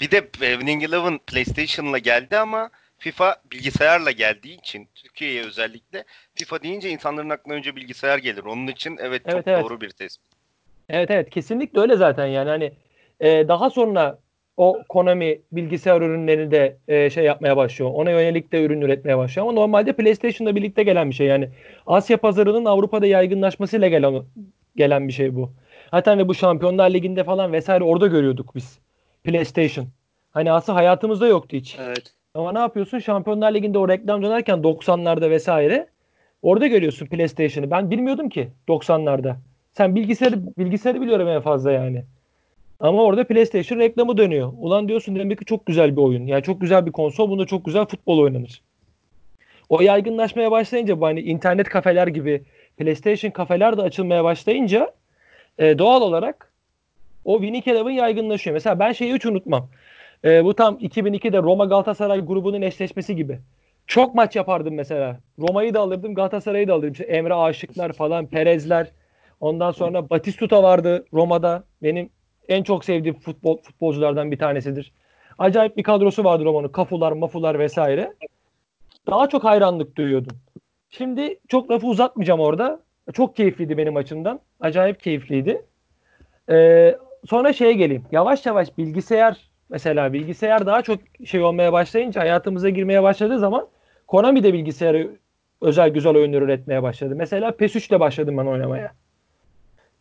[0.00, 6.04] Bir de e, Winning Eleven PlayStation'la geldi ama FIFA bilgisayarla geldiği için Türkiye'ye özellikle
[6.34, 8.44] FIFA deyince insanların aklına önce bilgisayar gelir.
[8.44, 9.64] Onun için evet çok Evet, evet.
[9.64, 10.26] doğru bir tespit.
[10.88, 12.72] Evet evet kesinlikle öyle zaten yani hani
[13.20, 14.18] e, daha sonra
[14.56, 17.90] o Konami bilgisayar ürünlerini de e, şey yapmaya başlıyor.
[17.94, 19.48] Ona yönelik de ürün üretmeye başlıyor.
[19.48, 21.26] Ama normalde PlayStation'la birlikte gelen bir şey.
[21.26, 21.48] Yani
[21.86, 24.22] Asya pazarının Avrupa'da yaygınlaşmasıyla gelen
[24.76, 25.50] gelen bir şey bu.
[25.90, 28.78] Hatta hani bu Şampiyonlar Ligi'nde falan vesaire orada görüyorduk biz.
[29.24, 29.86] PlayStation.
[30.30, 31.76] Hani aslında hayatımızda yoktu hiç.
[31.80, 32.14] Evet.
[32.34, 32.98] Ama ne yapıyorsun?
[32.98, 35.86] Şampiyonlar Ligi'nde o reklam dönerken 90'larda vesaire
[36.42, 37.70] orada görüyorsun PlayStation'ı.
[37.70, 39.34] Ben bilmiyordum ki 90'larda.
[39.72, 42.04] Sen bilgisayarı bilgisayarı biliyorum en fazla yani.
[42.80, 44.52] Ama orada PlayStation reklamı dönüyor.
[44.58, 46.26] Ulan diyorsun demek ki çok güzel bir oyun.
[46.26, 47.30] Yani çok güzel bir konsol.
[47.30, 48.62] Bunda çok güzel futbol oynanır.
[49.68, 52.42] O yaygınlaşmaya başlayınca bu hani internet kafeler gibi
[52.76, 54.92] PlayStation kafeler de açılmaya başlayınca
[55.58, 56.52] e, doğal olarak
[57.24, 58.54] o Winning Eleven yaygınlaşıyor.
[58.54, 59.68] Mesela ben şeyi hiç unutmam.
[60.24, 63.38] E, bu tam 2002'de Roma Galatasaray grubunun eşleşmesi gibi.
[63.86, 65.20] Çok maç yapardım mesela.
[65.38, 66.92] Roma'yı da alırdım, Galatasaray'ı da alırdım.
[66.92, 68.86] İşte Emre Aşıklar falan, Perezler.
[69.40, 71.64] Ondan sonra Batistuta vardı Roma'da.
[71.82, 72.10] Benim
[72.48, 74.92] en çok sevdiğim futbol futbolculardan bir tanesidir.
[75.38, 76.68] Acayip bir kadrosu vardı Roma'nın.
[76.68, 78.12] Kafular, mafular vesaire.
[79.06, 80.36] Daha çok hayranlık duyuyordum.
[80.90, 82.80] Şimdi çok lafı uzatmayacağım orada.
[83.12, 84.40] Çok keyifliydi benim açımdan.
[84.60, 85.62] Acayip keyifliydi.
[86.50, 88.04] Ee, sonra şeye geleyim.
[88.12, 89.36] Yavaş yavaş bilgisayar
[89.68, 93.68] mesela bilgisayar daha çok şey olmaya başlayınca hayatımıza girmeye başladığı zaman
[94.06, 95.10] Konami de bilgisayarı
[95.60, 97.14] özel güzel oyunlar üretmeye başladı.
[97.16, 98.92] Mesela PES 3 ile başladım ben oynamaya.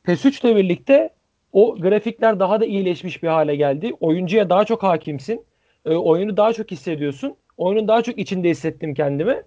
[0.04, 1.10] PES 3 ile birlikte
[1.54, 3.94] o grafikler daha da iyileşmiş bir hale geldi.
[4.02, 5.48] Oyuncuya daha çok hakimsin.
[5.86, 7.38] E, oyunu daha çok hissediyorsun.
[7.58, 9.44] Oyunun daha çok içinde hissettim kendimi.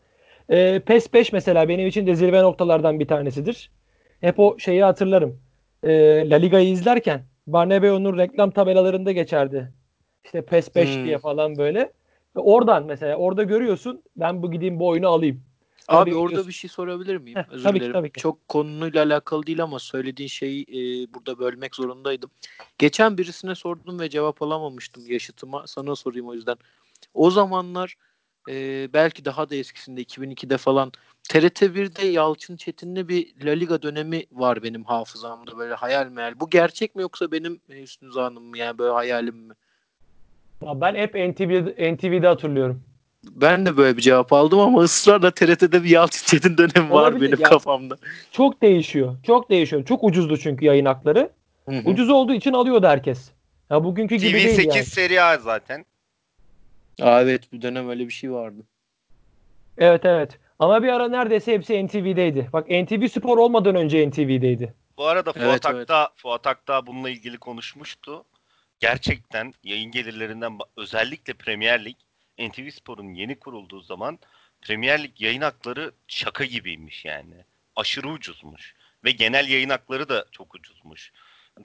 [0.51, 3.73] E, PES 5 mesela benim için de zirve noktalardan bir tanesidir.
[4.21, 5.41] Hep o şeyi hatırlarım.
[5.83, 5.91] E,
[6.31, 9.75] La Liga'yı izlerken Barnebeo'nun reklam tabelalarında geçerdi.
[10.25, 11.05] İşte PES 5 Hmm.
[11.05, 11.93] diye falan böyle.
[12.37, 15.45] Oradan mesela orada görüyorsun ben bu gideyim bu oyunu alayım.
[15.89, 16.49] Abi orada biliyorsun.
[16.49, 17.39] bir şey sorabilir miyim?
[17.39, 17.93] Heh, Özür tabii ki, dilerim.
[17.93, 18.21] tabii ki.
[18.21, 22.31] Çok konuyla alakalı değil ama söylediğin şeyi e, burada bölmek zorundaydım.
[22.79, 25.67] Geçen birisine sordum ve cevap alamamıştım yaşıtıma.
[25.67, 26.57] Sana sorayım o yüzden.
[27.15, 27.95] O zamanlar
[28.51, 30.93] e, belki daha da eskisinde 2002'de falan
[31.29, 36.41] TRT 1'de Yalçın Çetin'le bir La Liga dönemi var benim hafızamda böyle hayal meyal.
[36.41, 39.55] Bu gerçek mi yoksa benim e, Hüsnü Zanım mı yani böyle hayalim mi?
[40.63, 42.83] Ben hep NTV, NTV'de hatırlıyorum.
[43.31, 47.33] Ben de böyle bir cevap aldım ama ısrarla TRT'de bir Yalçın Çetin dönemi var Olabilir
[47.33, 47.51] benim ya.
[47.51, 47.97] kafamda.
[48.33, 49.17] Çok değişiyor.
[49.23, 49.85] Çok değişiyor.
[49.85, 51.31] Çok ucuzdu çünkü yayın hakları.
[51.69, 51.89] Hı hı.
[51.91, 53.31] Ucuz olduğu için alıyordu herkes.
[53.71, 54.85] Ya bugünkü gibi değil TV8 yani.
[54.85, 55.85] seri A zaten.
[57.03, 58.63] Aa, evet bir dönem öyle bir şey vardı.
[59.79, 60.39] Evet evet.
[60.59, 62.49] Ama bir ara neredeyse hepsi NTV'deydi.
[62.53, 64.75] Bak NTV Spor olmadan önce NTV'deydi.
[64.99, 68.25] Bu arada Fuat Evet, Akta, Fuat Akta bununla ilgili konuşmuştu.
[68.81, 71.97] Gerçekten yayın gelirlerinden özellikle Premier Lig
[72.39, 74.19] NTV Spor'un yeni kurulduğu zaman
[74.63, 77.35] Premier Lig yayın hakları şaka gibiymiş yani.
[77.77, 78.75] Aşırı ucuzmuş.
[79.05, 81.13] Ve genel yayın hakları da çok ucuzmuş.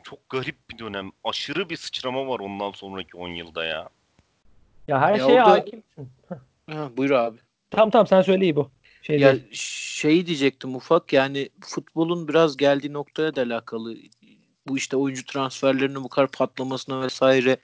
[0.03, 1.11] Çok garip bir dönem.
[1.24, 3.89] Aşırı bir sıçrama var ondan sonraki 10 yılda ya.
[4.88, 6.09] Ya her Ya şeye orada- hakimsin.
[6.69, 7.38] Ha, buyur abi.
[7.72, 8.72] Tamam tamam sen söyle iyi bu.
[9.01, 9.49] Şey Ya değil.
[9.53, 13.95] şey diyecektim ufak yani futbolun biraz geldiği noktaya da alakalı.
[14.67, 17.57] Bu işte oyuncu transferlerinin bu kadar patlamasına vesaire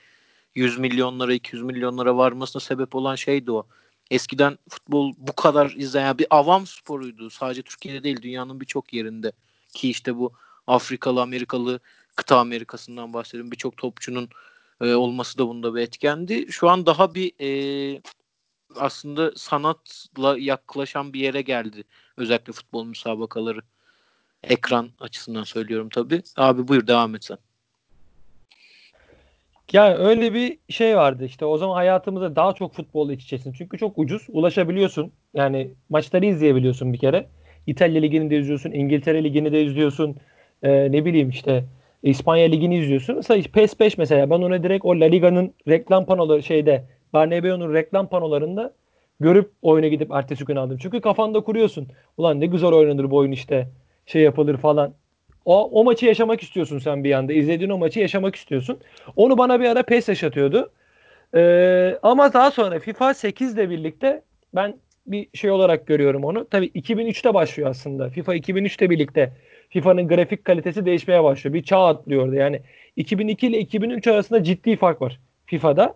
[0.58, 3.68] 100 milyonlara 200 milyonlara varmasına sebep olan şeydi o.
[4.12, 7.30] Eskiden futbol bu kadar izleyen bir avam sporuydu.
[7.30, 9.32] Sadece Türkiye'de değil dünyanın birçok yerinde.
[9.74, 10.34] Ki işte bu
[10.68, 11.80] Afrikalı, Amerikalı,
[12.16, 13.52] kıta Amerikasından bahsediyorum.
[13.52, 14.30] Birçok topçunun
[14.82, 16.46] e, olması da bunda bir etkendi.
[16.50, 18.02] Şu an daha bir e,
[18.76, 21.84] aslında sanatla yaklaşan bir yere geldi.
[22.18, 23.60] Özellikle futbol müsabakaları.
[24.44, 26.24] Ekran açısından söylüyorum tabii.
[26.38, 27.38] Abi buyur devam et sen.
[29.74, 33.34] Ya öyle bir şey vardı işte o zaman hayatımızda daha çok futbolla iç.
[33.58, 35.12] Çünkü çok ucuz ulaşabiliyorsun.
[35.34, 37.28] Yani maçları izleyebiliyorsun bir kere.
[37.68, 38.72] İtalya Ligi'ni de izliyorsun.
[38.72, 40.16] İngiltere Ligi'ni de izliyorsun.
[40.64, 41.64] Ee, ne bileyim işte
[42.04, 43.16] İspanya Ligi'ni izliyorsun.
[43.16, 48.08] Mesela PES 5 mesela ben onu direkt o La Liga'nın reklam panoları şeyde Barnebeo'nun reklam
[48.10, 48.74] panolarında
[49.20, 50.78] görüp oyuna gidip ertesi gün aldım.
[50.82, 51.88] Çünkü kafanda kuruyorsun.
[52.18, 53.68] Ulan ne güzel oynanır bu oyun işte.
[54.06, 54.94] Şey yapılır falan.
[55.48, 57.34] O, o maçı yaşamak istiyorsun sen bir anda.
[57.34, 58.80] İzlediğin o maçı yaşamak istiyorsun.
[59.16, 60.72] Onu bana bir ara PES yaşatıyordu.
[61.36, 64.22] Ee, ama daha sonra FIFA 8 ile birlikte
[64.56, 64.76] ben
[65.06, 66.48] bir şey olarak görüyorum onu.
[66.50, 68.10] Tabii 2003'te başlıyor aslında.
[68.10, 69.34] FIFA 2003'te birlikte
[69.70, 71.54] FIFA'nın grafik kalitesi değişmeye başlıyor.
[71.54, 72.36] Bir çağ atlıyor orada.
[72.36, 72.62] Yani
[72.96, 75.96] 2002 ile 2003 arasında ciddi fark var FIFA'da.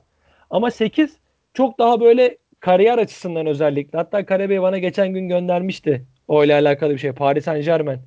[0.49, 1.17] Ama 8
[1.53, 3.97] çok daha böyle kariyer açısından özellikle.
[3.97, 6.05] Hatta Karabey bana geçen gün göndermişti.
[6.27, 7.11] O ile alakalı bir şey.
[7.11, 7.99] Paris Saint Germain.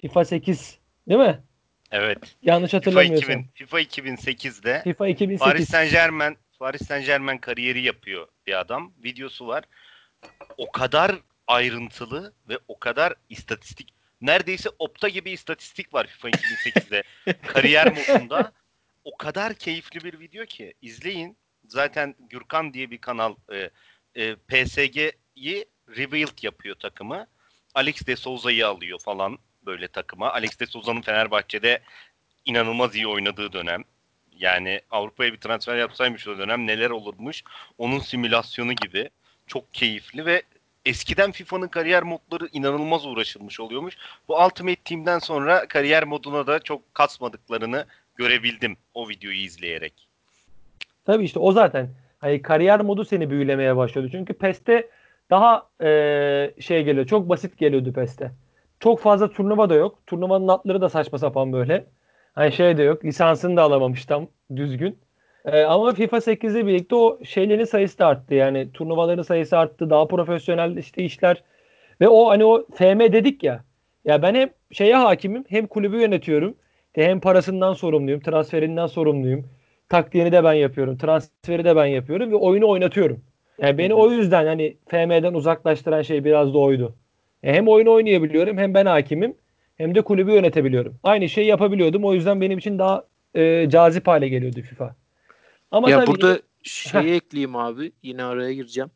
[0.00, 0.79] FIFA 8
[1.10, 1.42] değil mi?
[1.90, 2.36] Evet.
[2.42, 3.40] Yanlış FIFA, hatırlamıyorsam.
[3.40, 5.40] 2000, FIFA 2008'de FIFA 2008.
[5.40, 8.92] Paris Saint Germain Paris Saint Germain kariyeri yapıyor bir adam.
[9.04, 9.64] Videosu var.
[10.56, 13.94] O kadar ayrıntılı ve o kadar istatistik.
[14.20, 17.02] Neredeyse opta gibi istatistik var FIFA 2008'de.
[17.46, 18.52] Kariyer modunda.
[19.04, 21.36] o kadar keyifli bir video ki izleyin.
[21.68, 23.70] Zaten Gürkan diye bir kanal e,
[24.14, 25.64] e, PSG'yi
[25.96, 27.26] rebuild yapıyor takımı.
[27.74, 30.32] Alex de Souza'yı alıyor falan böyle takıma.
[30.32, 31.80] Alex de Souza'nın Fenerbahçe'de
[32.44, 33.84] inanılmaz iyi oynadığı dönem.
[34.38, 37.42] Yani Avrupa'ya bir transfer yapsaymış o dönem neler olurmuş.
[37.78, 39.10] Onun simülasyonu gibi.
[39.46, 40.42] Çok keyifli ve
[40.86, 43.96] eskiden FIFA'nın kariyer modları inanılmaz uğraşılmış oluyormuş.
[44.28, 47.86] Bu Ultimate Team'den sonra kariyer moduna da çok kasmadıklarını
[48.16, 50.08] görebildim o videoyu izleyerek.
[51.04, 51.88] Tabii işte o zaten
[52.18, 54.08] hani kariyer modu seni büyülemeye başladı.
[54.12, 54.90] Çünkü PES'te
[55.30, 55.86] daha e,
[56.60, 57.06] şey geliyor.
[57.06, 58.32] Çok basit geliyordu PES'te.
[58.80, 59.98] Çok fazla turnuva da yok.
[60.06, 61.86] Turnuvanın atları da saçma sapan böyle.
[62.34, 63.04] Hani şey de yok.
[63.04, 64.98] Lisansını da alamamış tam düzgün.
[65.44, 68.34] E, ama FIFA 8'le birlikte o şeylerin sayısı da arttı.
[68.34, 69.90] Yani turnuvaların sayısı arttı.
[69.90, 71.42] Daha profesyonel işte işler.
[72.00, 73.64] Ve o hani o FM dedik ya.
[74.04, 76.54] Ya ben hem şeye hakimim hem kulübü yönetiyorum.
[76.92, 78.20] Hem parasından sorumluyum.
[78.20, 79.46] Transferinden sorumluyum.
[79.88, 80.98] Taktiğini de ben yapıyorum.
[80.98, 83.20] Transferi de ben yapıyorum ve oyunu oynatıyorum.
[83.62, 86.94] Yani beni o yüzden hani FM'den uzaklaştıran şey biraz da oydu.
[87.42, 89.34] E hem oyunu oynayabiliyorum hem ben hakimim
[89.76, 90.98] hem de kulübü yönetebiliyorum.
[91.02, 92.04] Aynı şeyi yapabiliyordum.
[92.04, 94.96] O yüzden benim için daha e, cazip hale geliyordu FIFA.
[95.70, 96.42] Ama ya burada ki...
[96.62, 97.92] şeyi ekleyeyim abi.
[98.02, 98.90] Yine araya gireceğim.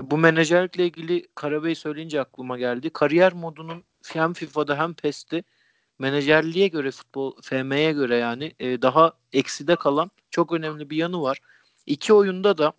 [0.00, 2.90] Bu menajerlikle ilgili Karabey söyleyince aklıma geldi.
[2.90, 5.42] Kariyer modunun hem FIFA'da hem PES'te
[5.98, 11.38] menajerliğe göre futbol FM'ye göre yani e, daha ekside kalan çok önemli bir yanı var.
[11.86, 12.72] İki oyunda da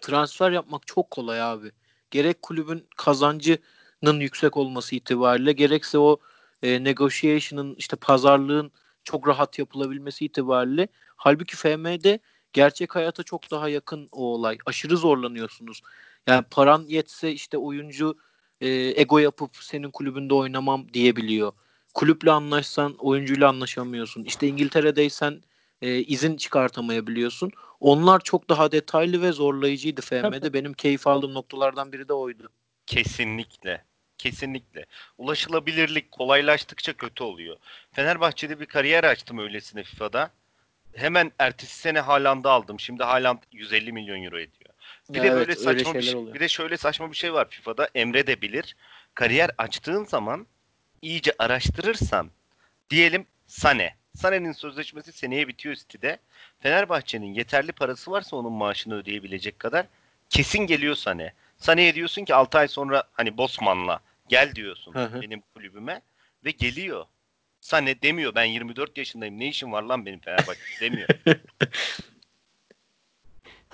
[0.00, 1.70] transfer yapmak çok kolay abi.
[2.10, 3.58] Gerek kulübün kazancının
[4.02, 6.18] yüksek olması itibariyle gerekse o
[6.62, 8.72] e, negotiation'ın işte pazarlığın
[9.04, 12.18] çok rahat yapılabilmesi itibariyle halbuki FM'de
[12.52, 14.58] gerçek hayata çok daha yakın o olay.
[14.66, 15.82] Aşırı zorlanıyorsunuz.
[16.26, 18.18] Yani paran yetse işte oyuncu
[18.60, 18.68] e,
[19.00, 21.52] ego yapıp senin kulübünde oynamam diyebiliyor.
[21.94, 24.24] Kulüple anlaşsan oyuncuyla anlaşamıyorsun.
[24.24, 25.42] İşte İngiltere'deysen
[25.82, 27.50] e, izin çıkartamayabiliyorsun.
[27.80, 30.40] Onlar çok daha detaylı ve zorlayıcıydı FM'de.
[30.40, 30.52] Tabii.
[30.52, 32.48] Benim keyif aldığım noktalardan biri de oydu.
[32.86, 33.84] Kesinlikle.
[34.18, 34.86] Kesinlikle.
[35.18, 37.56] Ulaşılabilirlik kolaylaştıkça kötü oluyor.
[37.92, 40.30] Fenerbahçe'de bir kariyer açtım öylesine FIFA'da.
[40.94, 42.80] Hemen ertesi sene Haaland'ı aldım.
[42.80, 44.70] Şimdi Haaland 150 milyon euro ediyor.
[45.10, 46.34] Bir ya de evet, böyle saçma bir şey, oluyor.
[46.34, 47.88] bir de şöyle saçma bir şey var FIFA'da.
[47.94, 48.76] Emre de bilir.
[49.14, 50.46] Kariyer açtığın zaman
[51.02, 52.30] iyice araştırırsan
[52.90, 53.94] diyelim Sane.
[54.16, 56.18] Sane'nin sözleşmesi seneye bitiyor City'de.
[56.60, 59.86] Fenerbahçe'nin yeterli parası varsa onun maaşını ödeyebilecek kadar
[60.30, 61.32] kesin geliyor Sane.
[61.56, 65.22] Sane'ye diyorsun ki 6 ay sonra hani Bosman'la gel diyorsun hı hı.
[65.22, 66.02] benim kulübüme
[66.44, 67.04] ve geliyor.
[67.60, 71.08] Sane demiyor ben 24 yaşındayım ne işim var lan benim Fenerbahçe demiyor.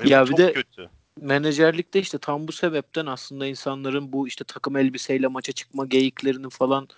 [0.04, 0.90] ya bir de kötü.
[1.20, 6.88] menajerlikte işte tam bu sebepten aslında insanların bu işte takım elbiseyle maça çıkma geyiklerinin falan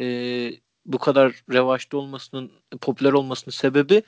[0.00, 0.06] e,
[0.86, 4.02] bu kadar revaçta olmasının popüler olmasının sebebi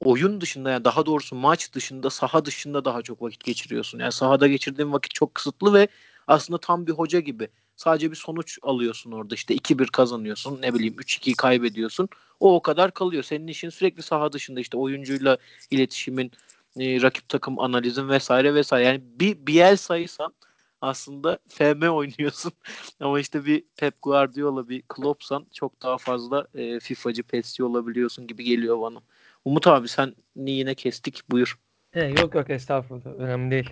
[0.00, 3.98] oyun dışında yani daha doğrusu maç dışında saha dışında daha çok vakit geçiriyorsun.
[3.98, 5.88] Yani sahada geçirdiğin vakit çok kısıtlı ve
[6.26, 7.48] aslında tam bir hoca gibi.
[7.76, 12.08] Sadece bir sonuç alıyorsun orada işte 2-1 kazanıyorsun ne bileyim 3-2 kaybediyorsun.
[12.40, 13.22] O o kadar kalıyor.
[13.22, 15.38] Senin işin sürekli saha dışında işte oyuncuyla
[15.70, 16.32] iletişimin,
[16.80, 18.84] e, rakip takım analizin vesaire vesaire.
[18.84, 20.34] Yani bir BL sayısan
[20.80, 22.52] aslında FM oynuyorsun.
[23.00, 28.44] Ama işte bir Pep Guardiola, bir Klopp'san çok daha fazla e, FIFA'cı, PES'ci olabiliyorsun gibi
[28.44, 28.98] geliyor bana.
[29.44, 31.58] Umut abi sen yine kestik buyur.
[31.90, 33.70] He, yok yok estağfurullah önemli değil.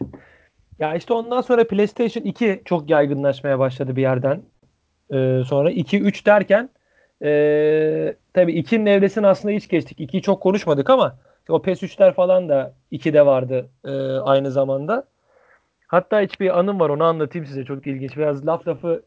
[0.78, 4.42] Ya işte ondan sonra PlayStation 2 çok yaygınlaşmaya başladı bir yerden.
[5.12, 6.70] Ee, sonra 2-3 derken
[7.24, 10.00] ee, tabii 2'nin evresini aslında hiç geçtik.
[10.00, 11.16] 2'yi çok konuşmadık ama
[11.48, 15.04] o PES 3'ler falan da 2'de vardı e, aynı zamanda.
[15.86, 18.16] Hatta hiçbir anım var onu anlatayım size çok ilginç.
[18.16, 19.02] Biraz laf lafı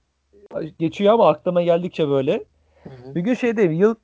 [0.79, 2.43] geçiyor ama aklıma geldikçe böyle.
[2.83, 3.15] Hı hı.
[3.15, 3.95] Bir gün şey değil yıl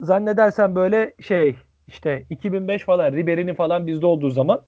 [0.00, 1.56] zannedersen böyle şey
[1.88, 4.60] işte 2005 falan Ribery'nin falan bizde olduğu zaman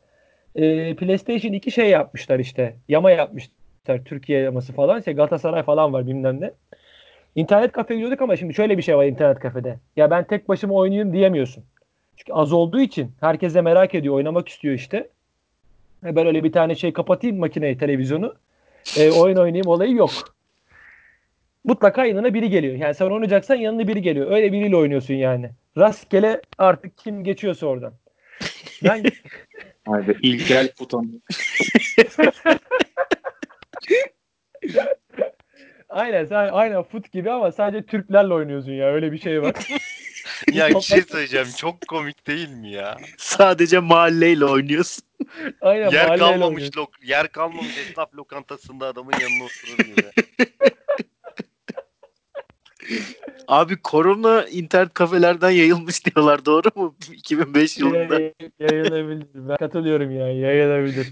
[0.57, 6.07] e, PlayStation 2 şey yapmışlar işte yama yapmışlar Türkiye yaması falan işte Galatasaray falan var
[6.07, 6.51] bilmem ne.
[7.35, 9.79] İnternet kafe gidiyorduk ama şimdi şöyle bir şey var internet kafede.
[9.97, 11.65] Ya ben tek başıma oynayayım diyemiyorsun.
[12.17, 15.09] Çünkü az olduğu için herkese merak ediyor oynamak istiyor işte.
[16.07, 18.35] E ben öyle bir tane şey kapatayım makineyi televizyonu.
[18.99, 20.11] E, oyun oynayayım olayı yok.
[21.65, 22.75] Mutlaka yanına biri geliyor.
[22.75, 24.31] Yani sen oynayacaksan yanına biri geliyor.
[24.31, 25.51] Öyle biriyle oynuyorsun yani.
[25.79, 27.93] Rastgele artık kim geçiyorsa oradan.
[28.85, 29.05] Ben
[29.89, 31.22] Haydi İlkel buton.
[35.89, 39.55] aynen sen aynen fut gibi ama sadece Türklerle oynuyorsun ya öyle bir şey var.
[40.53, 42.97] ya bir şey söyleyeceğim çok komik değil mi ya?
[43.18, 45.05] Sadece mahalleyle oynuyorsun.
[45.61, 50.11] Aynen yer kalmamış lok yer kalmamış esnaf lokantasında adamın yanına oturur gibi.
[53.55, 56.97] Abi korona internet kafelerden yayılmış diyorlar doğru mu?
[57.13, 58.21] 2005 yılında.
[58.21, 59.27] Yay- Yayılabilir.
[59.35, 60.29] Ben katılıyorum ya.
[60.29, 61.09] Yayılabilir.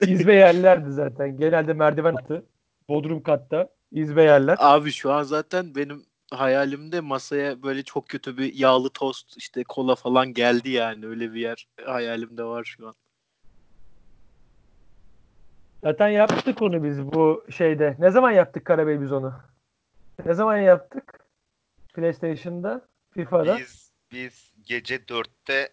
[0.00, 1.36] İzbe yerlerdi zaten.
[1.36, 2.46] Genelde merdiven altı.
[2.88, 3.68] Bodrum katta.
[3.92, 4.56] İzbe yerler.
[4.60, 9.94] Abi şu an zaten benim hayalimde masaya böyle çok kötü bir yağlı tost işte kola
[9.94, 12.94] falan geldi yani öyle bir yer hayalimde var şu an.
[15.84, 17.96] Zaten yaptık onu biz bu şeyde.
[17.98, 19.32] Ne zaman yaptık Karabey biz onu?
[20.26, 21.21] Ne zaman yaptık?
[21.92, 23.58] PlayStation'da, FIFA'da.
[23.58, 25.72] Biz biz gece 4'te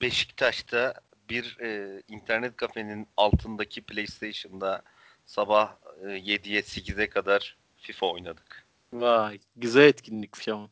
[0.00, 0.94] Beşiktaş'ta
[1.30, 4.82] bir e, internet kafenin altındaki PlayStation'da
[5.26, 8.66] sabah e, 7'ye 8'e kadar FIFA oynadık.
[8.92, 10.68] Vay güzel etkinlikmiş ama.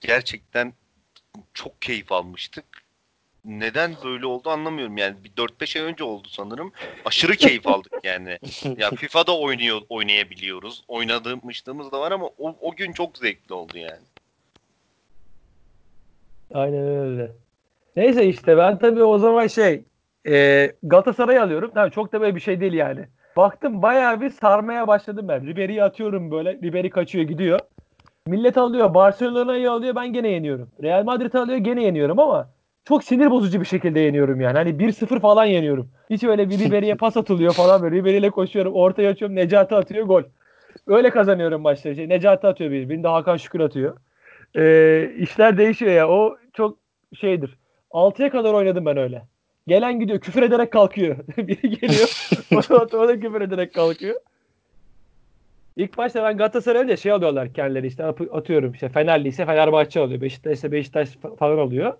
[0.00, 0.72] Gerçekten
[1.54, 2.85] çok keyif almıştık.
[3.46, 5.16] Neden böyle oldu anlamıyorum yani.
[5.24, 6.72] Bir 4-5 ay önce oldu sanırım.
[7.04, 8.38] Aşırı keyif aldık yani.
[8.78, 10.84] Ya FIFA'da oynuyor oynayabiliyoruz.
[10.88, 14.02] Oynadığımız da var ama o, o gün çok zevkli oldu yani.
[16.54, 17.32] Aynen öyle.
[17.96, 19.84] Neyse işte ben tabii o zaman şey
[20.28, 21.70] e, Galatasaray'ı alıyorum.
[21.74, 23.06] Tabii çok da böyle bir şey değil yani.
[23.36, 25.46] Baktım bayağı bir sarmaya başladım ben.
[25.46, 26.52] Ribery'i atıyorum böyle.
[26.52, 27.60] Ribery kaçıyor gidiyor.
[28.26, 28.94] Millet alıyor.
[28.94, 29.94] Barcelona'yı alıyor.
[29.94, 30.70] Ben gene yeniyorum.
[30.82, 31.58] Real Madrid alıyor.
[31.58, 32.55] Gene yeniyorum ama
[32.88, 34.56] çok sinir bozucu bir şekilde yeniyorum yani.
[34.58, 35.88] Hani 1-0 falan yeniyorum.
[36.10, 37.96] Hiç öyle bir Ribery'e pas atılıyor falan böyle.
[37.96, 38.74] Ribery ile koşuyorum.
[38.74, 39.36] Ortaya açıyorum.
[39.36, 40.06] Necati atıyor.
[40.06, 40.22] Gol.
[40.86, 41.96] Öyle kazanıyorum maçları.
[41.96, 42.88] Şey, Necati atıyor bir.
[42.88, 43.96] Birinde Hakan Şükür atıyor.
[44.56, 46.08] Ee, işler değişiyor ya.
[46.08, 46.78] O çok
[47.20, 47.56] şeydir.
[47.90, 49.22] 6'ya kadar oynadım ben öyle.
[49.66, 51.16] Gelen gidiyor küfür ederek kalkıyor.
[51.36, 52.08] Biri geliyor
[52.70, 54.20] o, o da küfür ederek kalkıyor.
[55.76, 60.20] İlk başta ben Galatasaray'da şey alıyorlar kendileri işte at- atıyorum işte Fenerli ise Fenerbahçe alıyor.
[60.20, 61.94] Beşiktaş ise Beşiktaş fa- falan alıyor.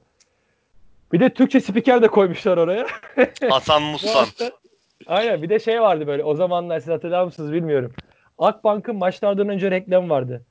[1.12, 2.86] Bir de Türkçe spiker de koymuşlar oraya.
[3.50, 4.26] Hasan Mustan.
[5.06, 7.92] Aynen bir de şey vardı böyle o zamanlar siz hatırlar mısınız bilmiyorum.
[8.38, 10.42] Akbank'ın maçlardan önce reklam vardı.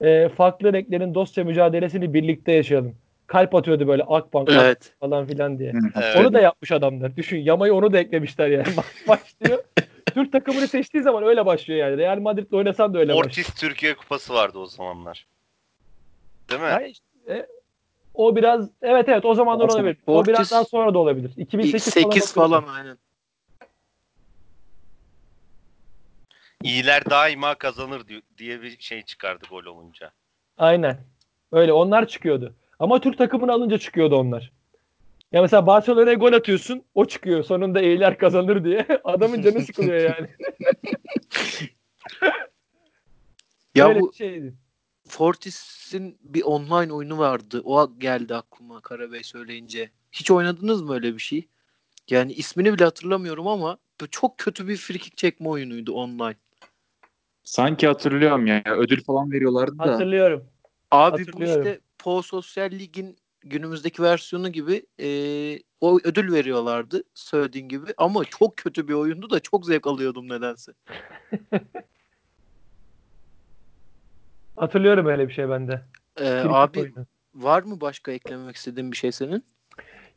[0.00, 2.96] Ee, farklı renklerin dostça mücadelesini birlikte yaşayalım.
[3.26, 4.94] Kalp atıyordu böyle Akbank Evet.
[5.00, 5.72] falan filan diye.
[5.96, 6.16] Evet.
[6.16, 7.16] Onu da yapmış adamlar.
[7.16, 8.66] Düşün yamayı onu da eklemişler yani.
[9.08, 9.64] Başlıyor.
[10.14, 11.98] Türk takımını seçtiği zaman öyle başlıyor yani.
[11.98, 13.26] Real Madrid'le oynasan da öyle başlıyor.
[13.26, 15.26] Ortiz Türkiye Kupası vardı o zamanlar.
[16.50, 16.66] Değil mi?
[16.66, 17.46] Yani işte, e,
[18.14, 19.96] o biraz evet evet o zamanlar Ortiz- olabilir.
[20.06, 21.30] O biraz daha sonra da olabilir.
[21.36, 22.60] İlk 2008 8 falan.
[22.60, 22.98] falan aynen.
[26.62, 30.12] İyiler daima kazanır di- diye bir şey çıkardı gol olunca.
[30.58, 30.98] Aynen.
[31.52, 32.54] Öyle onlar çıkıyordu.
[32.78, 34.52] Ama Türk takımını alınca çıkıyordu onlar.
[35.32, 37.42] Ya mesela Barcelona'ya gol atıyorsun, o çıkıyor.
[37.44, 38.86] Sonunda iyiler kazanır diye.
[39.04, 40.28] Adamın canı sıkılıyor yani.
[43.74, 44.54] Ya Öyle bu şeydi.
[45.14, 47.60] Fortis'in bir online oyunu vardı.
[47.64, 49.90] O geldi aklıma Karabey söyleyince.
[50.12, 51.48] Hiç oynadınız mı öyle bir şey?
[52.10, 56.36] Yani ismini bile hatırlamıyorum ama bu çok kötü bir frikik çekme oyunuydu online.
[57.44, 58.62] Sanki hatırlıyorum ya.
[58.66, 59.82] Ödül falan veriyorlardı da.
[59.82, 60.44] Hatırlıyorum.
[60.90, 61.66] Abi bu Hatırlıyorum.
[61.66, 65.08] işte Po Sosyal Lig'in günümüzdeki versiyonu gibi e,
[65.80, 70.72] o ödül veriyorlardı söylediğin gibi ama çok kötü bir oyundu da çok zevk alıyordum nedense.
[74.56, 75.80] Hatırlıyorum öyle bir şey bende.
[76.16, 77.06] E, Frikik abi oyunu.
[77.34, 79.44] var mı başka eklemek istediğin bir şey senin?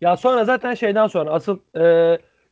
[0.02, 1.80] Ya sonra zaten şeyden sonra asıl e,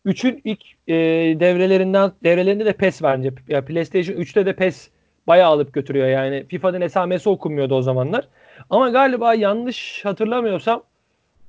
[0.06, 0.94] 3'ün ilk e,
[1.40, 3.32] devrelerinden devrelerinde de PES bence.
[3.48, 4.90] Ya PlayStation 3'te de PES
[5.28, 6.46] bayağı alıp götürüyor yani.
[6.48, 8.28] FIFA'nın esamesi okunmuyordu o zamanlar.
[8.70, 10.84] Ama galiba yanlış hatırlamıyorsam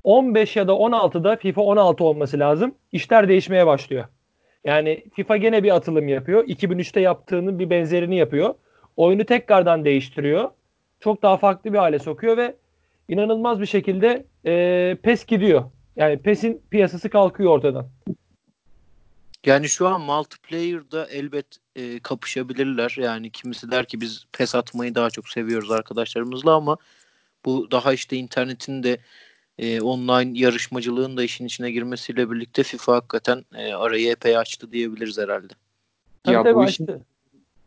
[0.04, 2.74] 15 ya da 16'da FIFA 16 olması lazım.
[2.92, 4.04] İşler değişmeye başlıyor.
[4.64, 6.44] Yani FIFA gene bir atılım yapıyor.
[6.44, 8.54] 2003'te yaptığının bir benzerini yapıyor.
[8.96, 10.50] Oyunu tekrardan değiştiriyor.
[11.00, 12.56] Çok daha farklı bir hale sokuyor ve
[13.08, 15.64] inanılmaz bir şekilde e, PES gidiyor.
[15.96, 17.88] Yani PES'in piyasası kalkıyor ortadan.
[19.46, 22.94] Yani şu an multiplayer'da elbet e, kapışabilirler.
[22.98, 26.76] Yani kimisi der ki biz pes atmayı daha çok seviyoruz arkadaşlarımızla ama
[27.44, 28.98] bu daha işte internetin de
[29.58, 35.18] e, online yarışmacılığın da işin içine girmesiyle birlikte FIFA hakikaten e, arayı epey açtı diyebiliriz
[35.18, 35.52] herhalde.
[36.24, 37.06] Tabii Ya tabii bu işin açtı.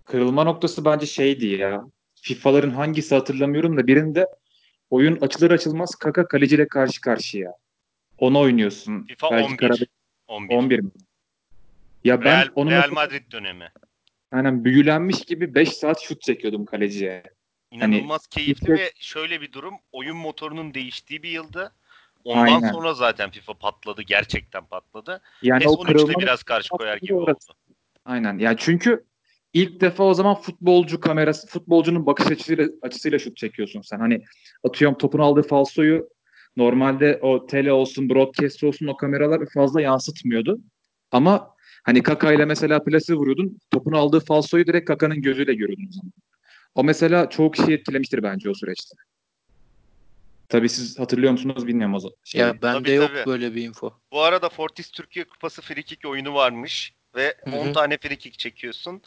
[0.10, 1.84] Kırılma noktası bence şeydi ya.
[2.16, 4.28] FIFA'ların hangisi hatırlamıyorum da birinde
[4.90, 7.54] oyun açılır açılmaz Kaka kaleciyle karşı karşıya.
[8.18, 9.04] Onu oynuyorsun.
[9.04, 9.58] FIFA Belki 11.
[9.58, 9.88] Karabey
[10.28, 10.56] 11.
[10.56, 10.90] 11 mi?
[12.04, 13.72] Ya ben Real, onu Real Madrid dönemi.
[14.32, 17.24] aynen büyülenmiş gibi 5 saat şut çekiyordum kaleciye.
[17.72, 19.74] İnanılmaz keyifli işte- ve şöyle bir durum.
[19.92, 21.72] Oyun motorunun değiştiği bir yıldı.
[22.24, 22.72] Ondan Aynen.
[22.72, 24.02] sonra zaten FIFA patladı.
[24.02, 25.22] Gerçekten patladı.
[25.42, 27.52] Yani PES o 13'te kırılma biraz karşı koyar gibi orası.
[27.52, 27.58] oldu.
[28.06, 28.38] Aynen.
[28.38, 29.06] Ya çünkü
[29.54, 34.00] ilk defa o zaman futbolcu kamerası, futbolcunun bakış açısıyla açısıyla şut çekiyorsun sen.
[34.00, 34.24] Hani
[34.64, 36.10] atıyorum topun aldığı falsoyu
[36.58, 40.60] normalde o tele olsun, broadcast olsun o kameralar fazla yansıtmıyordu.
[41.12, 43.58] Ama hani Kaka ile mesela plase vuruyordun.
[43.72, 46.14] Topun aldığı falsoyu direkt Kaka'nın gözüyle görüyordun o zaman.
[46.76, 48.96] O mesela çoğu kişiyi etkilemiştir bence o süreçte.
[50.50, 52.16] Tabii siz hatırlıyor musunuz bilmiyorum o zaman.
[52.24, 53.26] Şey, Ya bende Tabii, yok tabii.
[53.26, 53.94] böyle bir info.
[54.12, 57.56] Bu arada Fortis Türkiye Kupası frikik oyunu varmış ve Hı hı.
[57.56, 59.02] 10 tane frikik çekiyorsun.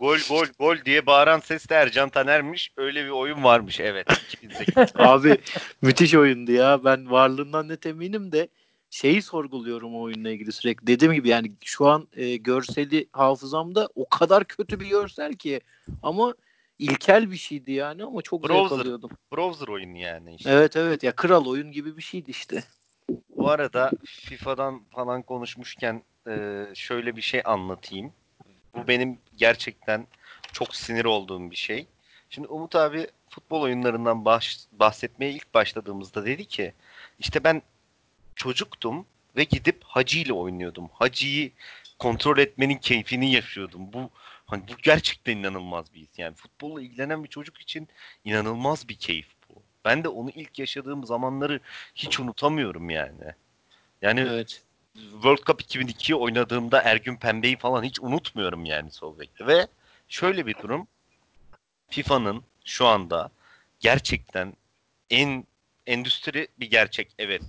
[0.00, 2.72] Gol gol gol diye bağıran ses de Ercan Taner'miş.
[2.76, 4.06] Öyle bir oyun varmış evet.
[4.32, 4.92] 2008.
[4.94, 5.38] Abi
[5.82, 6.84] müthiş oyundu ya.
[6.84, 8.48] Ben varlığından net eminim de
[8.90, 10.86] şeyi sorguluyorum o oyunla ilgili sürekli.
[10.86, 15.60] Dediğim gibi yani şu an e, görseli hafızamda o kadar kötü bir görsel ki
[16.02, 16.34] ama
[16.78, 18.78] ilkel bir şeydi yani ama çok zevk Browser.
[18.78, 19.10] alıyordum.
[19.32, 20.50] Browser oyunu yani işte.
[20.50, 22.64] Evet evet ya kral oyun gibi bir şeydi işte.
[23.36, 28.12] Bu arada FIFA'dan falan konuşmuşken e, şöyle bir şey anlatayım.
[28.76, 30.06] Bu benim gerçekten
[30.52, 31.86] çok sinir olduğum bir şey.
[32.30, 36.72] Şimdi Umut abi futbol oyunlarından baş- bahsetmeye ilk başladığımızda dedi ki
[37.18, 37.62] işte ben
[38.36, 39.06] çocuktum
[39.36, 40.88] ve gidip Hacı ile oynuyordum.
[40.92, 41.52] Hacı'yı
[41.98, 43.92] kontrol etmenin keyfini yaşıyordum.
[43.92, 44.10] Bu
[44.46, 46.18] hani bu gerçekten inanılmaz bir his.
[46.18, 47.88] Yani futbolla ilgilenen bir çocuk için
[48.24, 49.62] inanılmaz bir keyif bu.
[49.84, 51.60] Ben de onu ilk yaşadığım zamanları
[51.94, 53.24] hiç unutamıyorum yani.
[54.02, 54.62] Yani Evet.
[55.24, 59.18] World Cup 2002'yi oynadığımda Ergün Pembe'yi falan hiç unutmuyorum yani sol.
[59.40, 59.66] Ve
[60.08, 60.88] şöyle bir durum.
[61.88, 63.30] FIFA'nın şu anda
[63.80, 64.54] gerçekten
[65.10, 65.46] en
[65.86, 67.42] endüstri bir gerçek evet.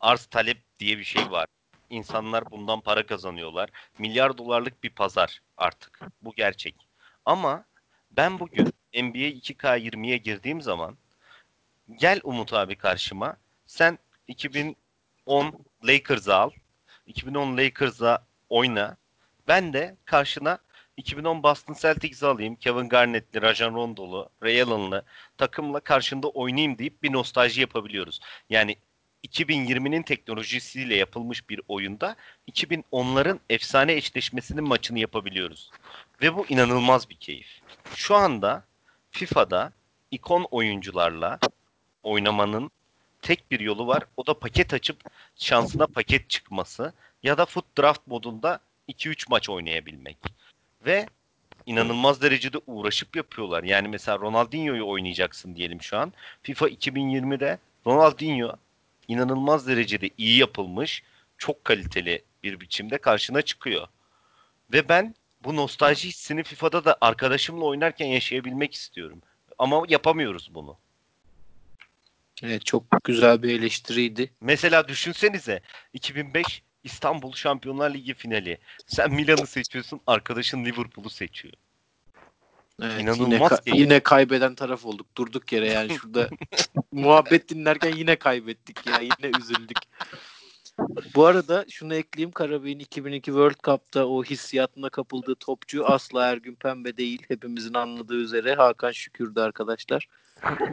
[0.00, 1.46] Arz talep diye bir şey var.
[1.90, 3.70] İnsanlar bundan para kazanıyorlar.
[3.98, 6.00] Milyar dolarlık bir pazar artık.
[6.22, 6.74] Bu gerçek.
[7.24, 7.64] Ama
[8.10, 10.96] ben bugün NBA 2K20'ye girdiğim zaman
[11.96, 13.36] gel Umut abi karşıma.
[13.66, 16.50] Sen 2010 Lakers'ı al.
[17.06, 18.96] 2010 Lakers'a oyna.
[19.48, 20.58] Ben de karşına
[20.96, 22.56] 2010 Boston Celtics'i alayım.
[22.56, 25.04] Kevin Garnett'li, Rajon Rondo'lu, Ray Allen'lı
[25.38, 28.20] takımla karşında oynayayım deyip bir nostalji yapabiliyoruz.
[28.50, 28.76] Yani
[29.24, 32.16] 2020'nin teknolojisiyle yapılmış bir oyunda
[32.50, 35.70] 2010'ların efsane eşleşmesinin maçını yapabiliyoruz.
[36.22, 37.60] Ve bu inanılmaz bir keyif.
[37.94, 38.64] Şu anda
[39.10, 39.72] FIFA'da
[40.10, 41.38] ikon oyuncularla
[42.02, 42.70] oynamanın
[43.26, 44.02] tek bir yolu var.
[44.16, 44.96] O da paket açıp
[45.36, 50.16] şansına paket çıkması ya da foot draft modunda 2-3 maç oynayabilmek.
[50.86, 51.06] Ve
[51.66, 53.62] inanılmaz derecede uğraşıp yapıyorlar.
[53.62, 56.12] Yani mesela Ronaldinho'yu oynayacaksın diyelim şu an.
[56.42, 58.52] FIFA 2020'de Ronaldinho
[59.08, 61.02] inanılmaz derecede iyi yapılmış,
[61.38, 63.88] çok kaliteli bir biçimde karşına çıkıyor.
[64.72, 65.14] Ve ben
[65.44, 69.22] bu nostalji hissini FIFA'da da arkadaşımla oynarken yaşayabilmek istiyorum.
[69.58, 70.76] Ama yapamıyoruz bunu.
[72.42, 74.30] Evet çok güzel bir eleştiriydi.
[74.40, 75.60] Mesela düşünsenize
[75.92, 78.58] 2005 İstanbul Şampiyonlar Ligi finali.
[78.86, 81.54] Sen Milan'ı seçiyorsun, arkadaşın Liverpool'u seçiyor.
[82.82, 83.30] Evet, İnanılmaz
[83.66, 85.06] yine, ka- yine kaybeden taraf olduk.
[85.16, 86.28] Durduk yere yani şurada
[86.92, 89.00] muhabbet dinlerken yine kaybettik ya.
[89.00, 89.78] Yine üzüldük.
[91.14, 92.32] Bu arada şunu ekleyeyim.
[92.32, 97.22] Karabey'in 2002 World Cup'ta o hissiyatına kapıldığı topçu asla Ergün Pembe değil.
[97.28, 100.08] Hepimizin anladığı üzere Hakan Şükür'dü arkadaşlar.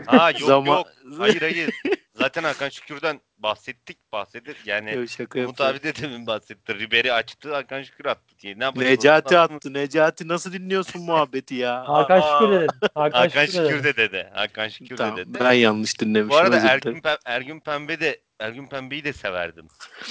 [0.06, 0.88] Ha yok Zaman- yok.
[1.18, 1.70] Hayır hayır.
[2.16, 4.58] Zaten Hakan Şükür'den bahsettik bahsedir.
[4.66, 5.76] Yani Yok, şaka Umut yapıyorum.
[5.76, 6.80] abi de demin bahsetti.
[6.80, 8.60] Ribery açtı, Hakan Şükür attı diye.
[8.60, 8.90] Ne yapacağız?
[8.92, 9.74] Necati Onu- attı.
[9.74, 11.88] Necati nasıl dinliyorsun muhabbeti ya?
[11.88, 12.68] Hakan Şükür dedin.
[12.96, 14.30] Hakan, Hakan Şükür, de dedi.
[14.34, 15.38] Hakan Şükür Tamam, de dedi.
[15.40, 16.30] ben yanlış dinlemişim.
[16.30, 17.00] Bu arada Ergün.
[17.02, 19.68] Pem- Ergün Pembe de Ergün Pembe'yi de severdim.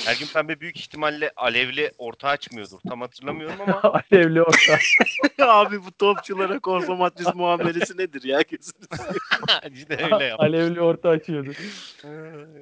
[0.06, 2.78] Ergün Pembe büyük ihtimalle alevli orta açmıyordur.
[2.88, 3.80] Tam hatırlamıyorum ama
[4.12, 4.78] Alevli orta.
[5.38, 8.42] Abi bu topçulara konsomatris muamelesi nedir ya?
[9.74, 10.44] Cidden öyle yaptı.
[10.44, 11.50] Alevli orta açıyordu.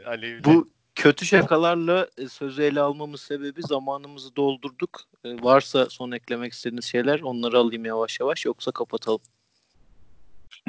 [0.06, 0.44] alevli.
[0.44, 5.00] Bu kötü şakalarla e, sözü ele almamız sebebi zamanımızı doldurduk.
[5.24, 9.20] E, Varsa son eklemek istediğiniz şeyler onları alayım yavaş yavaş yoksa kapatalım.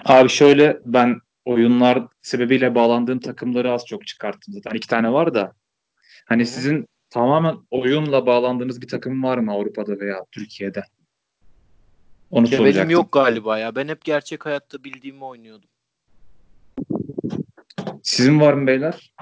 [0.06, 4.78] Abi şöyle ben oyunlar sebebiyle bağlandığım takımları az çok çıkarttım zaten.
[4.78, 5.54] iki tane var da.
[6.26, 10.84] Hani sizin tamamen oyunla bağlandığınız bir takım var mı Avrupa'da veya Türkiye'de?
[12.32, 12.76] Onu Ya soracaktım.
[12.76, 13.76] benim yok galiba ya.
[13.76, 15.70] Ben hep gerçek hayatta bildiğimi oynuyordum.
[18.04, 19.14] Sizin var mı beyler?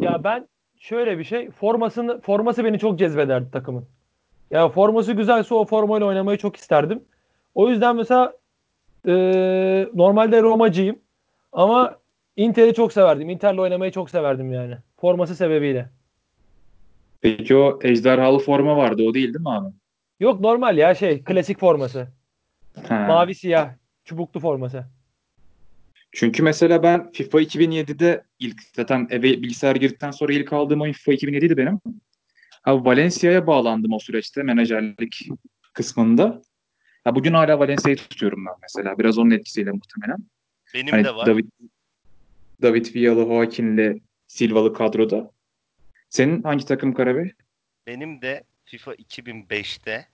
[0.00, 0.48] Ya ben
[0.78, 3.86] şöyle bir şey formasını forması beni çok cezbederdi takımın.
[4.50, 7.04] Ya forması güzelse o formayla oynamayı çok isterdim.
[7.54, 8.32] O yüzden mesela
[9.06, 9.12] e,
[9.94, 10.98] normalde Romacıyım
[11.52, 11.98] ama
[12.36, 13.30] Inter'i çok severdim.
[13.30, 14.76] Inter'le oynamayı çok severdim yani.
[15.00, 15.90] Forması sebebiyle.
[17.20, 19.02] Peki o ejderhalı forma vardı.
[19.02, 19.74] O değil değil mi abi?
[20.20, 22.08] Yok normal ya şey klasik forması.
[22.88, 23.04] Ha.
[23.08, 23.74] Mavi siyah
[24.04, 24.84] çubuklu forması.
[26.12, 31.12] Çünkü mesela ben FIFA 2007'de ilk zaten eve bilgisayar girdikten sonra ilk aldığım oyun FIFA
[31.12, 31.80] 2007'ydi benim.
[32.64, 35.28] Abi Valencia'ya bağlandım o süreçte menajerlik
[35.72, 36.42] kısmında.
[37.06, 38.98] Ya bugün hala Valencia'yı tutuyorum ben mesela.
[38.98, 40.18] Biraz onun etkisiyle muhtemelen.
[40.74, 41.26] Benim Hani de var.
[41.26, 41.46] David
[42.62, 45.30] David Villalı, Joaquin'le Silvalı kadroda.
[46.10, 47.32] Senin hangi takım Karabey?
[47.86, 50.06] Benim de FIFA 2005'te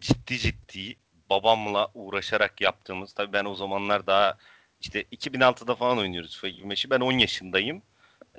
[0.00, 0.96] ciddi ciddi
[1.30, 4.38] babamla uğraşarak yaptığımız tabii ben o zamanlar daha
[4.80, 6.90] işte 2006'da falan oynuyoruz FIFA 25'i.
[6.90, 7.82] Ben 10 yaşındayım.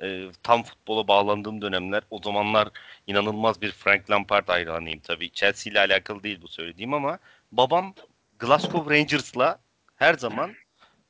[0.02, 2.02] Ee, tam futbola bağlandığım dönemler.
[2.10, 2.68] O zamanlar
[3.06, 5.30] inanılmaz bir Frank Lampard hayranıyım tabii.
[5.30, 7.18] Chelsea ile alakalı değil bu söylediğim ama
[7.52, 7.94] babam
[8.38, 9.58] Glasgow Rangers'la
[9.96, 10.52] her zaman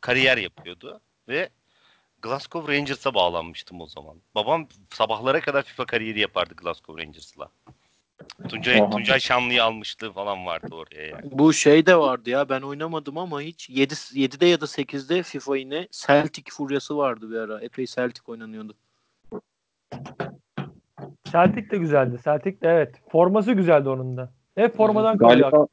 [0.02, 1.48] kariyer yapıyordu ve
[2.22, 4.16] Glasgow Rangers'a bağlanmıştım o zaman.
[4.34, 7.48] Babam sabahlara kadar FIFA kariyeri yapardı Glasgow Rangers'la.
[8.48, 8.90] Tuncay.
[8.90, 11.22] Tuncay Şanlı'yı almışlığı falan vardı oraya yani.
[11.24, 15.56] Bu şey de vardı ya ben oynamadım ama hiç 7 7'de ya da 8'de FIFA
[15.56, 17.60] yine Celtic furyası vardı bir ara.
[17.60, 18.74] Epey Celtic oynanıyordu.
[21.32, 22.20] Celtic de güzeldi.
[22.24, 22.94] Celtic de evet.
[23.12, 24.32] Forması güzeldi onun da.
[24.54, 25.68] Hep formadan kalıyor.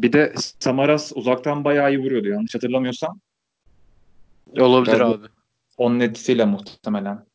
[0.00, 3.20] Bir de Samaras uzaktan bayağı iyi vuruyordu yanlış hatırlamıyorsam.
[4.58, 5.04] Olabilir Tabii.
[5.04, 5.26] abi.
[5.76, 7.26] Onun etkisiyle muhtemelen.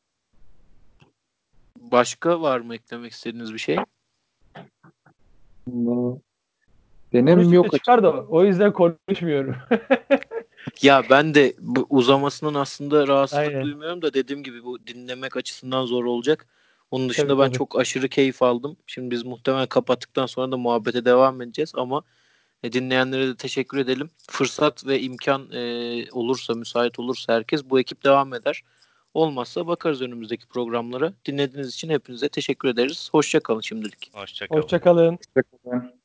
[1.77, 3.77] Başka var mı eklemek istediğiniz bir şey?
[7.13, 9.55] Benim Konuştukça yok çıkar da o yüzden konuşmuyorum.
[10.81, 13.63] Ya ben de bu uzamasının aslında rahatsızlık Aynen.
[13.63, 16.47] duymuyorum da dediğim gibi bu dinlemek açısından zor olacak.
[16.91, 17.57] Onun dışında Tabii, ben tabii.
[17.57, 18.77] çok aşırı keyif aldım.
[18.87, 22.03] Şimdi biz muhtemelen kapattıktan sonra da muhabbete devam edeceğiz ama
[22.63, 24.09] e, dinleyenlere de teşekkür edelim.
[24.29, 28.63] Fırsat ve imkan e, olursa, müsait olursa herkes bu ekip devam eder.
[29.13, 31.13] Olmazsa bakarız önümüzdeki programlara.
[31.25, 33.09] Dinlediğiniz için hepinize teşekkür ederiz.
[33.11, 34.09] Hoşça kalın şimdilik.
[34.13, 34.61] Hoşçakalın.
[34.61, 35.19] Hoşçakalın.
[35.35, 35.96] açık.